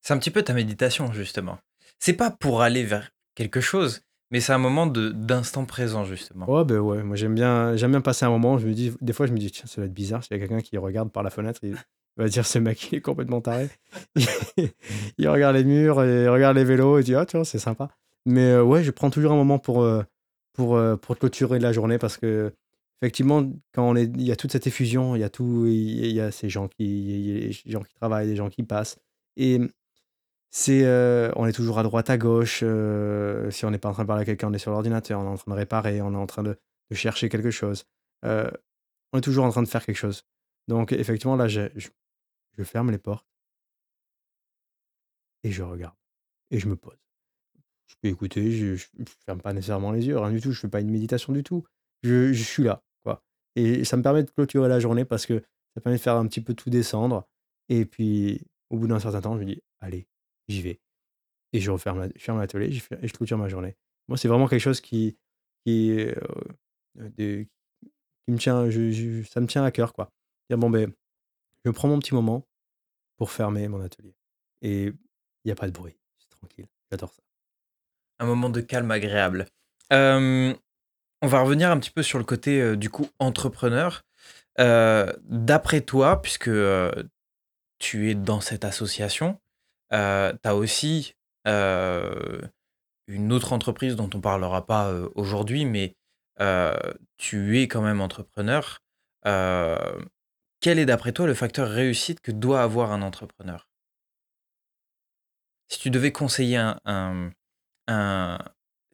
[0.00, 1.58] C'est un petit peu ta méditation, justement.
[1.98, 6.50] C'est pas pour aller vers quelque chose, mais c'est un moment de d'instant présent, justement.
[6.50, 8.58] Ouais, ben ouais, moi j'aime bien, j'aime bien passer un moment.
[8.58, 10.24] Je me dis, des fois, je me dis, tiens, ça va être bizarre.
[10.24, 11.76] S'il y a quelqu'un qui regarde par la fenêtre, il
[12.16, 13.70] va dire, ce mec, il est complètement taré.
[15.18, 17.60] il regarde les murs et il regarde les vélos et dit, ah, tu vois, c'est
[17.60, 17.88] sympa.
[18.26, 20.02] Mais euh, ouais, je prends toujours un moment pour, euh,
[20.52, 22.52] pour, euh, pour clôturer la journée parce que,
[23.02, 26.12] effectivement, quand on est, il y a toute cette effusion, il y a tout, il
[26.12, 28.96] y a ces gens qui, des gens qui travaillent, des gens qui passent.
[29.36, 29.58] Et
[30.50, 30.86] c'est,
[31.36, 32.58] on est toujours à droite, à gauche.
[32.58, 35.24] si on n'est pas en train de parler à quelqu'un, on est sur l'ordinateur, on
[35.24, 36.56] est en train de réparer, on est en train de,
[36.92, 37.84] chercher quelque chose.
[38.22, 40.24] On est toujours en train de faire quelque chose.
[40.68, 41.88] Donc, effectivement, là, je, je-
[42.62, 43.26] ferme les portes
[45.42, 45.96] et je regarde.
[46.52, 46.98] Et je me pose.
[47.86, 48.84] Je peux écouter, je, je
[49.24, 50.52] ferme pas nécessairement les yeux, rien du tout.
[50.52, 51.64] Je fais pas une méditation du tout.
[52.02, 52.82] Je, suis là.
[53.56, 55.42] Et ça me permet de clôturer la journée parce que
[55.74, 57.26] ça permet de faire un petit peu tout descendre.
[57.68, 60.06] Et puis, au bout d'un certain temps, je me dis, allez,
[60.48, 60.80] j'y vais.
[61.52, 62.66] Et je referme la- ferme l'atelier
[63.00, 63.76] et je clôture ma journée.
[64.08, 65.16] Moi, c'est vraiment quelque chose qui,
[65.64, 66.14] qui, euh,
[68.28, 68.70] me tient,
[69.30, 70.10] ça me tient à cœur, quoi.
[70.50, 70.92] Bon, ben,
[71.64, 72.46] je prends mon petit moment
[73.16, 74.14] pour fermer mon atelier.
[74.60, 74.94] Et il
[75.46, 76.66] n'y a pas de bruit, c'est tranquille.
[76.90, 77.22] J'adore ça.
[78.18, 79.46] Un moment de calme agréable.
[81.22, 84.02] On va revenir un petit peu sur le côté, euh, du coup, entrepreneur.
[84.60, 86.90] Euh, D'après toi, puisque euh,
[87.78, 89.40] tu es dans cette association,
[89.90, 91.14] tu as aussi
[91.46, 95.96] une autre entreprise dont on parlera pas aujourd'hui, mais
[97.16, 98.80] tu es quand même entrepreneur.
[99.24, 103.68] Quel est d'après toi le facteur réussite que doit avoir un entrepreneur?
[105.68, 107.32] Si tu devais conseiller un-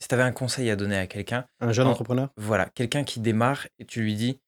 [0.01, 2.31] si tu avais un conseil à donner à quelqu'un, Un jeune en- entrepreneur?
[2.37, 4.41] voilà, quelqu'un qui démarre et tu lui dis,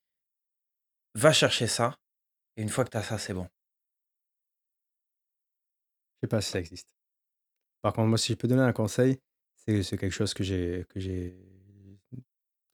[1.15, 1.97] va chercher ça,
[2.57, 3.49] et une fois que tu as ça, c'est bon.
[6.23, 6.89] Je sais pas si ça existe.
[7.83, 9.19] Par contre, moi, si je peux donner un conseil,
[9.57, 11.37] c'est quelque chose que j'ai que j'ai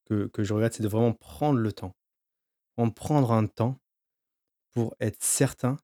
[0.06, 1.92] que, que je regrette, c'est de vraiment prendre le temps.
[2.76, 3.78] En prendre un temps
[4.72, 5.78] pour être certain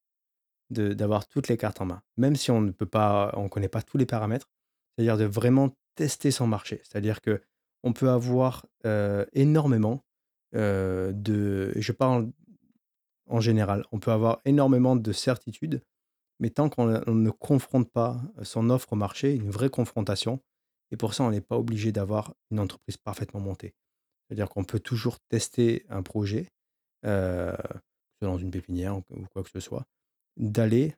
[0.71, 2.03] de- d'avoir toutes les cartes en main.
[2.17, 4.51] Même si on ne peut pas, on connaît pas tous les paramètres,
[4.97, 6.81] c'est-à-dire de vraiment tester son marché.
[6.85, 7.43] C'est-à-dire que
[7.83, 8.67] on peut avoir
[9.33, 10.05] énormément
[10.53, 11.73] de...
[11.75, 12.31] Je parle
[13.29, 15.83] en général, on peut avoir énormément de certitudes,
[16.39, 20.41] mais tant qu'on ne confronte pas son offre au marché, une vraie confrontation,
[20.91, 23.75] et pour ça, on n'est pas obligé d'avoir une entreprise parfaitement montée.
[24.29, 26.49] C'est-à-dire qu'on peut toujours tester un projet,
[27.07, 27.57] euh,
[28.21, 29.03] dans une pépinière ou
[29.33, 29.87] quoi que ce soit,
[30.37, 30.95] d'aller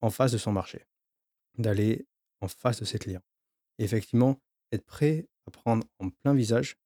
[0.00, 0.86] en face de son marché,
[1.58, 2.06] d'aller
[2.40, 3.22] en face de ses clients.
[3.78, 4.40] Effectivement,
[4.72, 6.76] être prêt à prendre en plein visage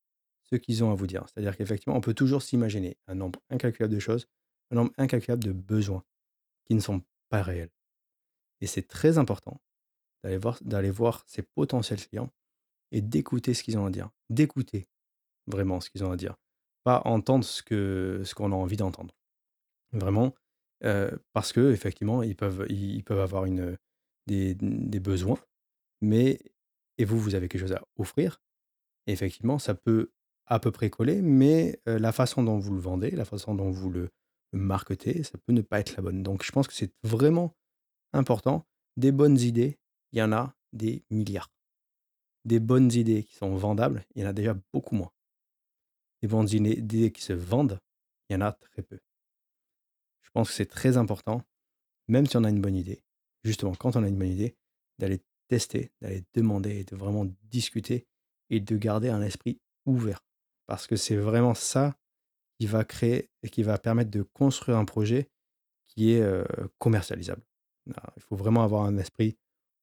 [0.43, 1.25] ce qu'ils ont à vous dire.
[1.29, 4.27] C'est-à-dire qu'effectivement, on peut toujours s'imaginer un nombre incalculable de choses,
[4.71, 6.05] un nombre incalculable de besoins
[6.67, 7.71] qui ne sont pas réels.
[8.61, 9.61] Et c'est très important
[10.23, 11.25] d'aller voir, d'aller voir
[11.55, 12.31] potentiels clients
[12.93, 14.11] et d'écouter ce qu'ils ont à dire.
[14.29, 14.89] D'écouter
[15.47, 16.37] vraiment ce qu'ils ont à dire.
[16.85, 19.15] Pas entendre ce que ce qu'on a envie d'entendre.
[19.93, 20.35] Vraiment,
[20.85, 23.77] euh, parce que effectivement, ils peuvent, ils peuvent avoir une,
[24.27, 25.39] des, des besoins,
[26.01, 26.39] mais
[27.01, 28.41] et vous, vous avez quelque chose à offrir.
[29.07, 30.13] Effectivement, ça peut
[30.47, 33.91] à peu près coller, mais la façon dont vous le vendez, la façon dont vous
[33.91, 34.11] le
[34.53, 36.23] marketez, ça peut ne pas être la bonne.
[36.23, 37.57] Donc, je pense que c'est vraiment
[38.13, 38.67] important.
[38.97, 39.79] Des bonnes idées,
[40.13, 41.51] il y en a des milliards.
[42.45, 45.13] Des bonnes idées qui sont vendables, il y en a déjà beaucoup moins.
[46.21, 47.81] Des bonnes idées qui se vendent,
[48.29, 48.99] il y en a très peu.
[50.21, 51.43] Je pense que c'est très important,
[52.09, 53.03] même si on a une bonne idée,
[53.45, 54.57] justement, quand on a une bonne idée,
[54.99, 58.07] d'aller tester, d'aller demander de vraiment discuter
[58.51, 60.25] et de garder un esprit ouvert.
[60.67, 61.97] Parce que c'est vraiment ça
[62.59, 65.29] qui va créer et qui va permettre de construire un projet
[65.89, 66.45] qui est euh,
[66.79, 67.43] commercialisable.
[67.87, 69.37] Il faut vraiment avoir un esprit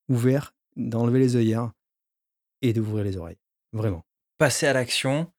[0.07, 1.73] ouvert, d'enlever les œillères
[2.61, 3.39] et d'ouvrir les oreilles.
[3.73, 4.05] Vraiment.
[4.37, 5.29] Passer à l'action,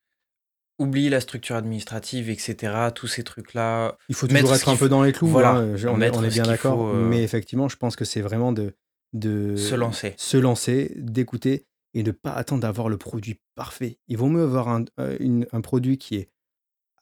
[0.78, 2.90] oublier la structure administrative, etc.
[2.94, 3.96] Tous ces trucs-là.
[4.10, 5.28] Il faut toujours être un peu dans les clous.
[5.28, 6.86] Voilà, hein, on, est, on est bien d'accord.
[6.88, 8.74] euh, Mais effectivement, je pense que c'est vraiment de,
[9.12, 10.14] de Se lancer.
[10.16, 13.98] se lancer, d'écouter et de ne pas attendre d'avoir le produit parfait.
[14.08, 16.28] Il vaut mieux avoir un, euh, une- un produit qui est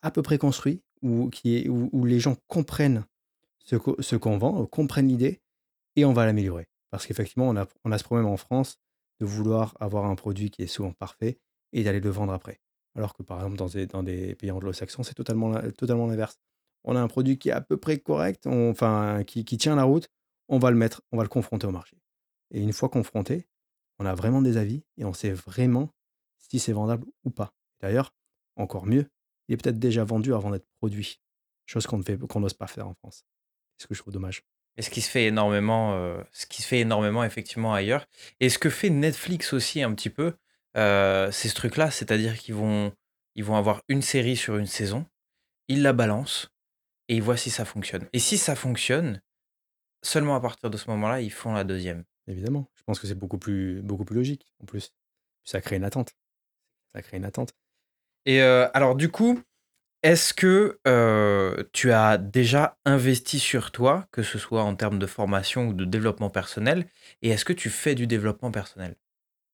[0.03, 3.05] à peu près construit, où, qui est, où, où les gens comprennent
[3.64, 5.40] ce qu'o- ce qu'on vend, comprennent l'idée,
[5.97, 6.69] et on va l'améliorer.
[6.90, 8.79] Parce qu'effectivement, on a, on a ce problème en France
[9.21, 11.38] de vouloir avoir un produit qui est souvent parfait
[11.73, 12.61] et d'aller le vendre après.
[12.95, 16.38] Alors que par exemple, dans des, dans des pays anglo-saxons, c'est totalement, totalement l'inverse.
[16.85, 19.75] On a un produit qui est à peu près correct, on- enfin, qui, qui tient
[19.75, 20.09] la route,
[20.49, 21.97] on va le mettre, on va le confronter au marché.
[22.51, 23.49] Et une fois confronté,
[23.99, 25.91] on a vraiment des avis et on sait vraiment
[26.39, 27.55] si c'est vendable ou pas.
[27.81, 28.15] D'ailleurs,
[28.57, 29.07] encore mieux,
[29.49, 31.21] il est peut-être déjà vendu avant d'être produit.
[31.67, 33.25] Chose qu'on qu'on n'ose pas faire en France.
[33.77, 34.45] C'est ce que je trouve dommage.
[34.77, 38.07] Et ce qui se fait énormément, euh, ce qui se fait énormément effectivement ailleurs.
[38.41, 40.35] Et ce que fait Netflix aussi un petit peu,
[40.77, 42.93] euh, c'est ce truc-là, c'est-à-dire qu'ils vont,
[43.35, 45.07] ils vont avoir une série sur une saison,
[45.69, 46.51] ils la balancent
[47.09, 48.07] et ils voient si ça fonctionne.
[48.13, 49.23] Et si ça fonctionne,
[50.03, 52.05] seulement à partir de ce moment-là, ils font la deuxième.
[52.29, 52.69] Évidemment.
[52.75, 54.93] Je pense que c'est beaucoup plus, beaucoup plus logique en plus.
[55.45, 56.15] Ça crée une attente.
[56.93, 57.53] Ça crée une attente.
[58.25, 59.41] Et euh, alors du coup,
[60.03, 65.07] est-ce que euh, tu as déjà investi sur toi, que ce soit en termes de
[65.07, 66.87] formation ou de développement personnel,
[67.23, 68.97] et est-ce que tu fais du développement personnel?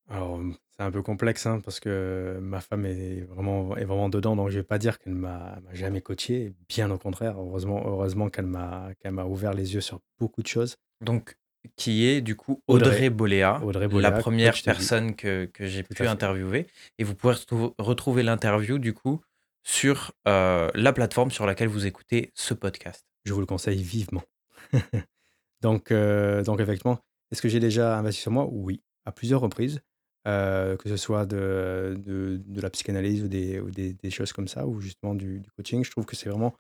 [0.09, 0.41] Alors,
[0.83, 4.51] c'est un peu complexe hein, parce que ma femme est vraiment, est vraiment dedans, donc
[4.51, 7.39] je vais pas dire qu'elle m'a m'a jamais coaché, bien au contraire.
[7.39, 10.77] Heureusement, heureusement qu'elle m'a qu'elle m'a ouvert les yeux sur beaucoup de choses.
[11.01, 11.37] Donc,
[11.77, 13.11] qui est du coup Audrey, Audrey.
[13.11, 16.67] Boléa, Audrey la première personne que, que j'ai pu interviewer.
[16.99, 19.21] Et vous pouvez retrou- retrouver l'interview du coup
[19.63, 23.07] sur euh, la plateforme sur laquelle vous écoutez ce podcast.
[23.25, 24.25] Je vous le conseille vivement.
[25.61, 26.99] donc, euh, donc, effectivement,
[27.31, 28.49] est-ce que j'ai déjà investi sur moi?
[28.51, 29.81] Oui, à plusieurs reprises.
[30.29, 33.61] Euh, que ce soit de, de, la psychanalyse ou, des,
[33.93, 36.55] des, choses comme ça, ou justement du, coaching, je trouve que c'est vraiment.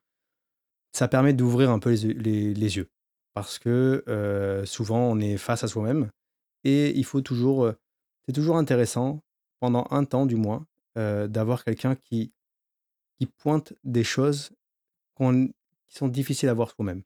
[0.93, 2.89] Ça permet d'ouvrir un peu les, les, yeux.
[3.35, 6.11] Parce que euh, souvent, on est face à soi-même
[6.65, 7.65] et il faut toujours.
[7.65, 7.73] euh,
[8.27, 9.23] c'est toujours intéressant,
[9.61, 12.33] pendant un temps du moins, d'avoir quelqu'un qui,
[13.19, 14.51] qui pointe des choses
[15.15, 15.49] qu'on-
[15.89, 17.03] qui sont difficiles à voir soi-même.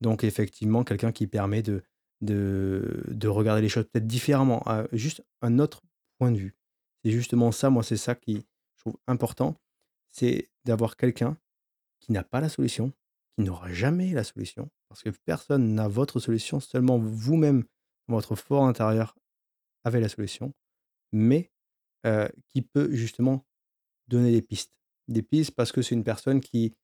[0.00, 1.82] Donc, effectivement, quelqu'un qui permet de,
[2.20, 5.82] de, de regarder les choses peut-être différemment, juste un autre
[6.18, 6.56] point de vue.
[7.04, 9.56] C'est justement ça, moi, c'est ça qui je trouve important,
[10.10, 11.36] c'est d'avoir quelqu'un
[12.00, 12.92] qui n'a pas la solution,
[13.34, 17.64] qui n'aura jamais la solution, parce que personne n'a votre solution, seulement vous-même,
[18.08, 19.16] votre fort intérieur,
[19.84, 20.52] avez la solution,
[21.12, 21.50] mais
[22.06, 23.44] euh, qui peut justement
[24.06, 24.72] donner des pistes.
[25.08, 26.74] Des pistes parce que c'est une personne qui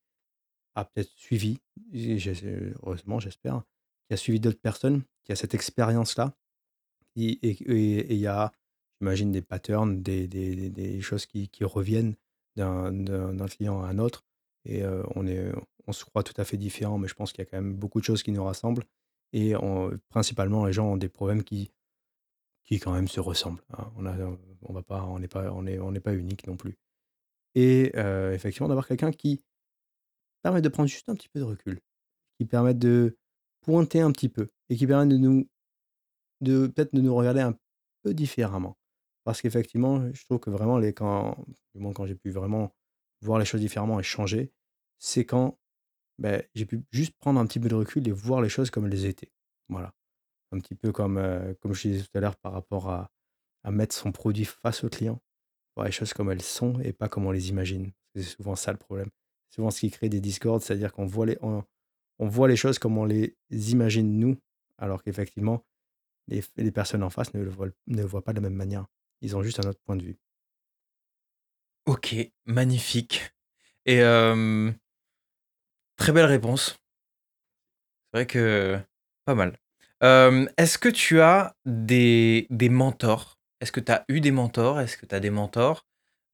[0.75, 1.59] a peut-être suivi,
[1.93, 3.63] heureusement, j'espère,
[4.07, 6.35] qui a suivi d'autres personnes, qui a cette expérience-là.
[7.15, 8.51] Et il y a,
[8.99, 12.15] j'imagine, des patterns, des, des- des- choses qui, qui reviennent
[12.55, 14.23] d'un client à un autre.
[14.65, 14.83] Et
[15.15, 15.51] on, est,
[15.87, 17.75] on se croit tout à fait différents, mais je pense qu'il y a quand même
[17.75, 18.83] beaucoup de choses qui nous rassemblent.
[19.33, 19.53] Et
[20.09, 21.71] principalement, les gens ont des problèmes qui,
[22.63, 23.91] qui quand même se ressemblent, hein.
[23.95, 24.15] On a,
[24.63, 26.77] on pas on n'est pas on est on n'est pas unique non plus
[27.53, 27.95] et
[28.33, 29.43] effectivement d'avoir quelqu'un qui
[30.41, 31.79] permet de prendre juste un petit peu de recul,
[32.37, 33.17] qui permet de
[33.61, 35.47] pointer un petit peu et qui permet de nous
[36.41, 37.57] de peut-être de nous regarder un
[38.03, 38.77] peu différemment.
[39.25, 41.37] Parce qu'effectivement, je trouve que vraiment les quand
[41.75, 42.73] du moins quand j'ai pu vraiment
[43.23, 44.53] voir les choses différemment et changer,
[44.99, 45.59] c'est quand,
[46.19, 48.85] beh, j'ai pu juste prendre un petit peu de recul et voir les choses comme
[48.87, 49.31] elles étaient.
[49.69, 49.93] Voilà.
[50.51, 53.11] Un petit peu comme, heu, comme je disais tout à l'heure par rapport à
[53.65, 55.21] à mettre son produit face au client,
[55.75, 57.91] voir les choses comme elles sont et pas comme on les imagine.
[58.15, 59.09] C'est souvent ça le problème.
[59.49, 62.79] C'est souvent ce qui crée des discordes, c'est-à-dire qu'on voit les on voit les choses
[62.79, 64.37] comme on les imagine nous,
[64.77, 65.65] alors qu'effectivement
[66.29, 67.51] les les personnes en face ne le
[67.87, 68.87] ne le voient pas de la même manière.
[69.21, 70.17] Ils ont juste un autre point de vue.
[71.85, 73.33] OK, magnifique
[73.85, 73.99] et
[75.97, 76.77] très belle réponse.
[78.11, 78.79] C'est vrai que
[79.25, 79.57] pas mal.
[80.01, 83.39] Est-ce que tu as des des mentors?
[83.61, 84.79] Est-ce que tu as eu des mentors?
[84.79, 85.85] Est-ce que tu as des mentors?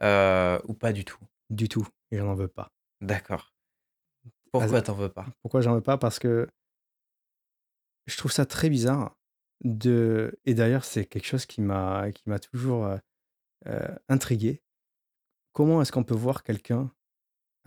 [0.03, 1.19] Heu, ou pas du tout?
[1.49, 2.71] Du tout et j'en veux pas.
[3.01, 3.53] D'accord.
[4.51, 5.25] Pourquoi t'en veux pas?
[5.41, 5.97] pourquoi j'en veux pas?
[5.97, 6.47] Parce que
[8.05, 9.15] je trouve ça très bizarre
[9.63, 12.99] et d'ailleurs c'est quelque chose qui m'a qui m'a toujours, heu
[13.67, 14.61] heu, intrigué.
[15.53, 16.91] Comment est-ce qu'on peut voir quelqu'un,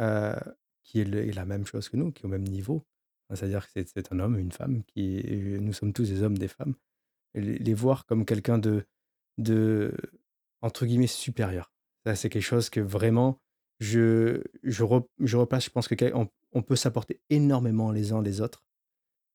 [0.01, 0.35] heu,
[0.85, 1.05] qui est
[1.35, 2.85] la même chose que nous, qui est au même niveau?
[3.35, 5.23] C'est-à-dire que c'est un homme, une femme qui
[5.61, 6.75] nous sommes tous des hommes, des femmes
[7.35, 8.85] les voir comme quelqu'un de
[9.39, 9.95] de
[10.63, 11.73] entre guillemets «supérieur».
[12.17, 13.41] C'est quelque chose que vraiment
[13.81, 14.85] je je
[15.21, 18.64] je replace, je pense que quel on on peut s'apporter énormément les uns les autres,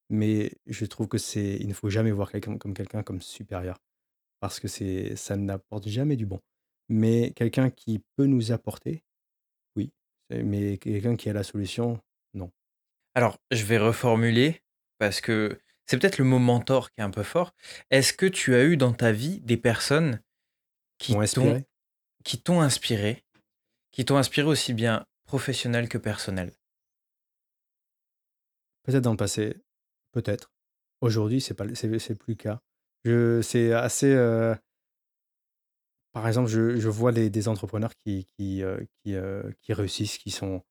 [0.10, 3.80] mais je trouve que c'est il ne faut jamais voir quelqu'un comme quelqu'un comme supérieur
[4.40, 6.40] parce que c'est ça n'apporte jamais du bon.
[6.90, 9.04] Mais quelqu'un qui peut nous apporter,
[9.76, 9.92] oui,
[10.30, 12.00] mais quelqu'un qui a la solution,
[12.34, 12.52] non.
[13.16, 14.64] Alors, je vais reformuler
[14.98, 17.54] parce que c'est peut-être le mot mentor qui est un peu fort.
[17.92, 20.22] Est-ce que tu as eu dans ta vie des personnes
[20.98, 21.64] qui t'ont
[22.24, 23.24] qui t'ont inspiré,
[23.92, 26.52] qui t'ont inspiré aussi bien professionnel que personnel?
[28.84, 29.58] Peut-être dans le passé,
[30.12, 30.52] peut-être.
[31.02, 32.62] Aujourd'hui, c'est pas c'est plus le cas.
[33.06, 34.56] Je c'est assez, heu
[36.16, 40.32] par exemple, je je vois des entrepreneurs qui qui, heu qui, heu, qui réussissent, qui
[40.32, 40.64] sont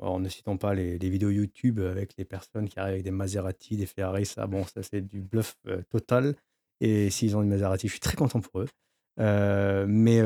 [0.00, 3.76] alors ne citons pas les vidéos YouTube avec les personnes qui arrivent avec des Maserati,
[3.76, 5.56] des Ferrari, ça bon, ça c'est du bluff,
[5.90, 6.36] total
[6.80, 8.68] et s'ils ont une Maserati, je suis très content pour eux.
[9.88, 10.22] Mais,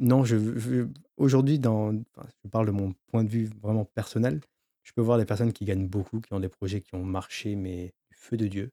[0.00, 4.40] non, je aujourd'hui dans je parle de mon point de vue vraiment personnel,
[4.84, 7.56] je peux voir des personnes qui gagnent beaucoup, qui ont des projets qui ont marché,
[7.56, 8.70] mais feu de Dieu,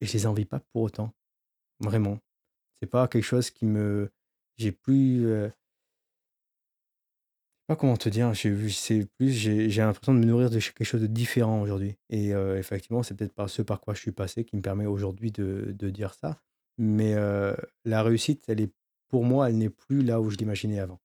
[0.00, 1.14] et je les envie pas pour autant,
[1.80, 2.18] vraiment.
[2.80, 4.10] C'est pas quelque chose qui me
[4.58, 5.52] j'ai plus, heu
[7.66, 8.52] pas comment te dire, j'ai
[9.18, 13.02] plus j'ai l'impression de me nourrir de quelque chose de différent aujourd'hui et heu, effectivement,
[13.02, 15.90] c'est peut-être par ce par quoi je suis passé qui me permet aujourd'hui de de
[15.90, 16.40] dire ça.
[16.78, 17.14] Mais
[17.84, 18.72] la réussite, elle est
[19.08, 21.00] pour moi, elle n'est plus là où je l'imaginais avant.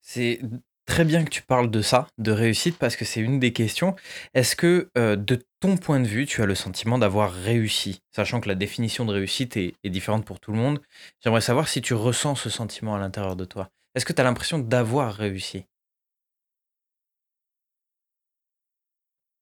[0.00, 0.40] C'est
[0.88, 3.94] très bien que tu parles de ça, de réussite, parce que c'est une des questions.
[4.34, 8.00] Est-ce que, heu, de ton point de vue, tu as le sentiment d'avoir réussi?
[8.16, 10.80] Sachant que la définition de réussite est est différente pour tout le monde.
[11.22, 13.68] J'aimerais savoir si tu ressens ce sentiment à l'intérieur de toi.
[13.94, 15.64] Est-ce que tu as l'impression d'avoir réussi?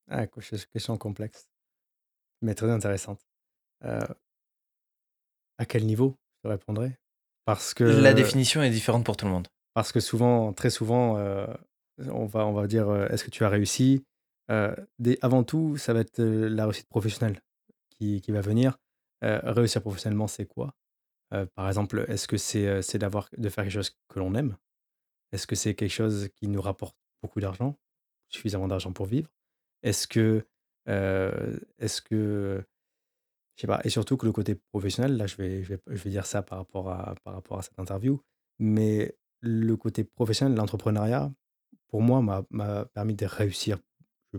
[0.08, 1.48] Ah, ques question complexe,
[2.42, 3.20] mais très intéressante.
[3.84, 4.00] Heu,
[5.58, 6.16] à quel niveau?
[6.38, 6.96] Je te répondrai?
[7.44, 9.48] Parce La que définition est différente pour tout le monde.
[9.76, 11.46] Parce que souvent, très souvent, heu,
[12.10, 14.02] on va on va dire, heu: «Est-ce que tu as réussi?»
[14.98, 17.42] dès avant tout, ça va être, la réussite professionnelle
[17.90, 18.78] qui qui va venir.
[19.22, 20.74] Réussir professionnellement, c'est quoi?
[21.56, 24.56] Par exemple, est-ce que c'est, c'est d'avoir de faire quelque chose que l'on aime?
[25.32, 27.78] Est-ce que c'est quelque chose qui nous rapporte beaucoup d'argent?
[28.30, 29.30] Suffisamment d'argent pour vivre?
[29.82, 30.46] Est-ce que,
[30.86, 32.64] est-ce que
[33.56, 36.02] je sais pas et surtout que le côté professionnel, là, je vais je vais je
[36.02, 38.20] vais dire ça par rapport à par rapport à cette interview,
[38.58, 41.32] mais le côté professionnel, l'entrepreneuriat,
[41.88, 43.78] pour moi, m'a m'a permis de réussir.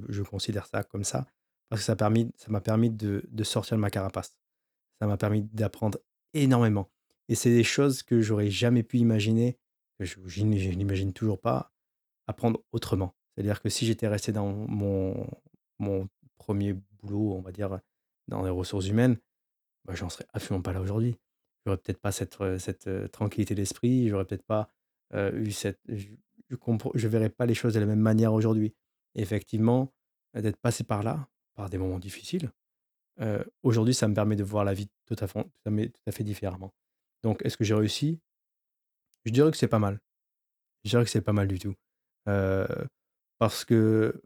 [0.10, 1.28] Je considère ça comme ça,
[1.70, 4.38] parce que ça a permis ça m'a permis de de sortir de ma carapace.
[5.02, 6.00] Ça m'a permis d'apprendre
[6.34, 6.92] énormément
[7.30, 9.58] et c'est des choses que j'aurais jamais pu imaginer,
[10.00, 11.74] que je je n'i je n'imagine toujours pas,
[12.28, 13.16] apprendre autrement.
[13.36, 15.28] C'est-à-dire que si j'étais resté dans mon
[15.80, 17.80] mon premier boulot, on va dire,
[18.28, 19.18] dans les ressources humaines,
[19.86, 21.18] bah, j'en serais absolument pas là aujourd'hui.
[21.66, 24.70] J'aurais peut-être pas cette, heu, cette, heu, tranquillité d'esprit, j'aurais peut-être pas,
[25.14, 26.08] heu, eu cette je
[26.96, 28.74] je verrais pas les choses de la même manière aujourd'hui.
[29.16, 29.94] Effectivement,
[30.36, 32.52] heu, d'être passé par là, par des moments difficiles,
[33.22, 36.24] heu, aujourd'hui, ça me permet de voir la vie tout à fond tout à fait
[36.26, 36.74] différemment.
[37.24, 38.22] Donc est-ce que j'ai réussi?
[39.26, 40.00] Je dirais que c'est pas mal.
[40.84, 41.76] Je dirais que c'est pas mal du tout.
[42.30, 42.68] Heu,
[43.40, 44.22] parce que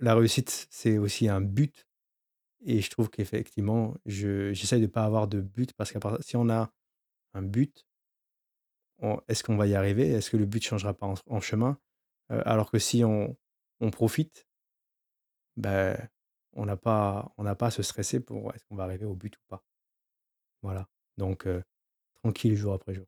[0.00, 1.86] la réussite, c'est aussi un but
[2.66, 6.50] Et je trouve qu'effectivement, je j'essaye de pas avoir de but parce que si on
[6.50, 6.70] a
[7.34, 7.86] un but,
[9.28, 10.10] est-ce qu'on va y arriver?
[10.10, 11.78] Est-ce que le but changera pas en chemin?
[12.30, 13.36] alors que si on
[13.80, 14.46] on profite,
[15.56, 16.08] ben,
[16.54, 19.14] on n'a pas on n'a pas à se stresser pour est-ce qu'on va arriver au
[19.14, 19.64] but ou pas?
[20.62, 20.88] Voilà,
[21.18, 21.46] donc
[22.22, 23.06] tranquille jour après jour.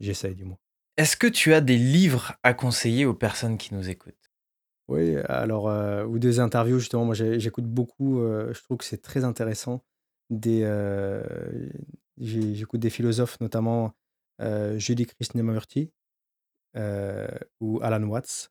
[0.00, 0.58] J'essaye du moins.
[0.96, 4.30] Est-ce que tu as des livres à conseiller aux personnes qui nous écoutent?
[4.88, 5.64] Oui, alors,
[6.06, 9.82] ou des interviews justement, moi j'écoute beaucoup, je trouve que c'est très intéressant
[10.28, 10.62] des,
[12.18, 13.94] j'écoute des philosophes notamment,
[14.76, 15.92] Julie Krishnamurti,
[17.60, 18.50] ou Alan Watts.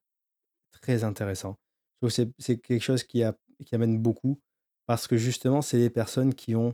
[0.82, 1.58] Très intéressant.
[2.02, 4.42] Je trouve c'est quelque chose qui a qui amène beaucoup
[4.86, 6.74] parce que justement c'est des personnes qui ont,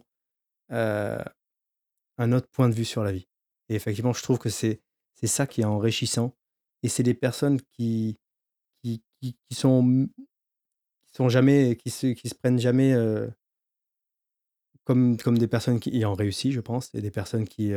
[0.70, 3.28] un autre point de vue sur la vie
[3.70, 4.82] et effectivement je trouve que c'est
[5.24, 6.34] ça qui est enrichissant
[6.84, 8.18] et c'est des personnes qui
[8.82, 10.08] qui qui sont
[11.14, 12.96] sont jamais qui se qui se prennent jamais,
[14.84, 17.74] comme comme des personnes qui ont réussi, je pense et des personnes qui,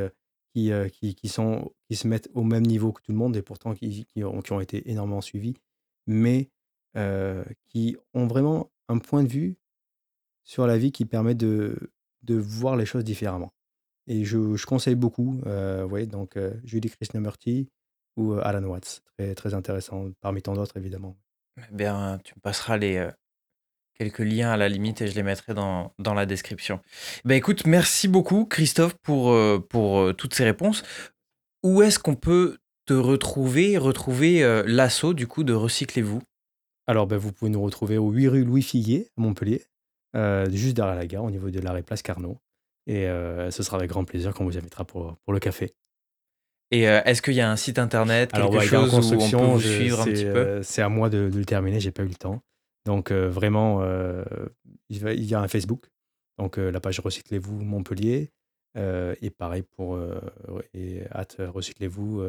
[0.53, 3.43] qui, qui qui sont qui se mettent au même niveau que tout le monde et
[3.43, 5.55] pourtant qui qui ont qui ont été énormément suivis,
[6.07, 6.51] mais
[7.69, 9.57] qui ont vraiment un point de vue
[10.45, 11.93] sur la vie qui permet de
[12.23, 13.53] de voir les choses différemment
[14.07, 17.69] et je je conseille beaucoup, euh, donc Julie Krishnamurti
[18.17, 19.03] ou Alan Watts.
[19.17, 21.17] Très très intéressant parmi tant d'autres évidemment.
[21.59, 23.09] Eh bien, tu me passeras les,
[23.95, 26.81] quelques liens à la limite et je les mettrai dans dans la description.
[27.25, 29.37] Ben écoute, merci beaucoup Christophe pour,
[29.69, 30.83] pour, toutes ces réponses.
[31.63, 36.21] Où est-ce qu'on peut te retrouver, retrouver, l'assaut du coup de Recyclez-vous?
[36.89, 39.65] Alors, ben, vous pouvez nous retrouver au 8 rue Louis Figuier à Montpellier,
[40.51, 42.39] juste derrière la gare au niveau de l'arrêt Place Carnot
[42.87, 43.07] et
[43.51, 45.75] ce sera avec grand plaisir qu'on vous invitera pour, pour le café.
[46.71, 50.01] Et est-ce qu'il y a un site internet, quelque chose où on peut vous suivre
[50.01, 50.63] un petit peu?
[50.63, 52.43] c'est à moi de, de le terminer, j'ai pas eu le temps.
[52.85, 53.83] Donc vraiment,
[54.89, 55.87] il y a un Facebook,
[56.39, 58.33] donc la page Recyclez-vous Montpellier,
[58.77, 59.99] et pareil pour
[60.75, 61.05] et
[61.39, 62.23] Recyclez-vous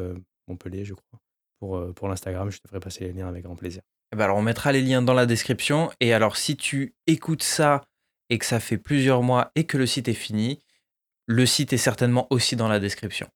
[0.48, 1.20] Montpellier, je crois.
[1.60, 3.82] Pour, pour l'Instagram, je te ferai passer les liens avec grand plaisir.
[4.12, 5.90] Eh ben alors on mettra les liens dans la description.
[6.00, 7.82] Et alors si tu écoutes ça
[8.28, 10.60] et que ça fait plusieurs mois et que le site est fini,
[11.26, 13.28] le site est certainement aussi dans la description.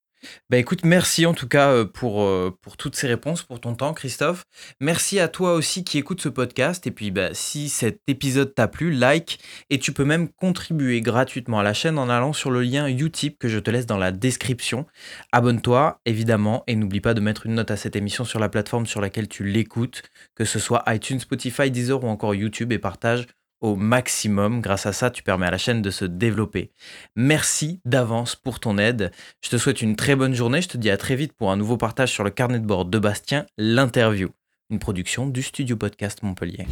[0.50, 3.74] Bah écoute, merci en tout cas euh, pour, euh, pour toutes ces réponses, pour ton
[3.74, 4.44] temps, Christophe.
[4.80, 6.86] Merci à toi aussi qui écoute ce podcast.
[6.86, 9.38] Et puis, bah, si cet épisode t'a plu, like.
[9.70, 13.38] Et tu peux même contribuer gratuitement à la chaîne en allant sur le lien Utip
[13.38, 14.86] que je te laisse dans la description.
[15.32, 18.86] Abonne-toi, évidemment, et n'oublie pas de mettre une note à cette émission sur la plateforme
[18.86, 20.02] sur laquelle tu l'écoutes,
[20.34, 23.26] que ce soit iTunes, Spotify, Deezer ou encore YouTube, et partage
[23.60, 24.60] au maximum.
[24.60, 26.72] Grâce à ça, tu permets à la chaîne de se développer.
[27.16, 29.10] Merci d'avance pour ton aide.
[29.40, 30.62] Je te souhaite une très bonne journée.
[30.62, 32.84] Je te dis à très vite pour un nouveau partage sur le carnet de bord
[32.84, 34.30] de Bastien, l'interview,
[34.70, 36.66] une production du Studio Podcast Montpellier.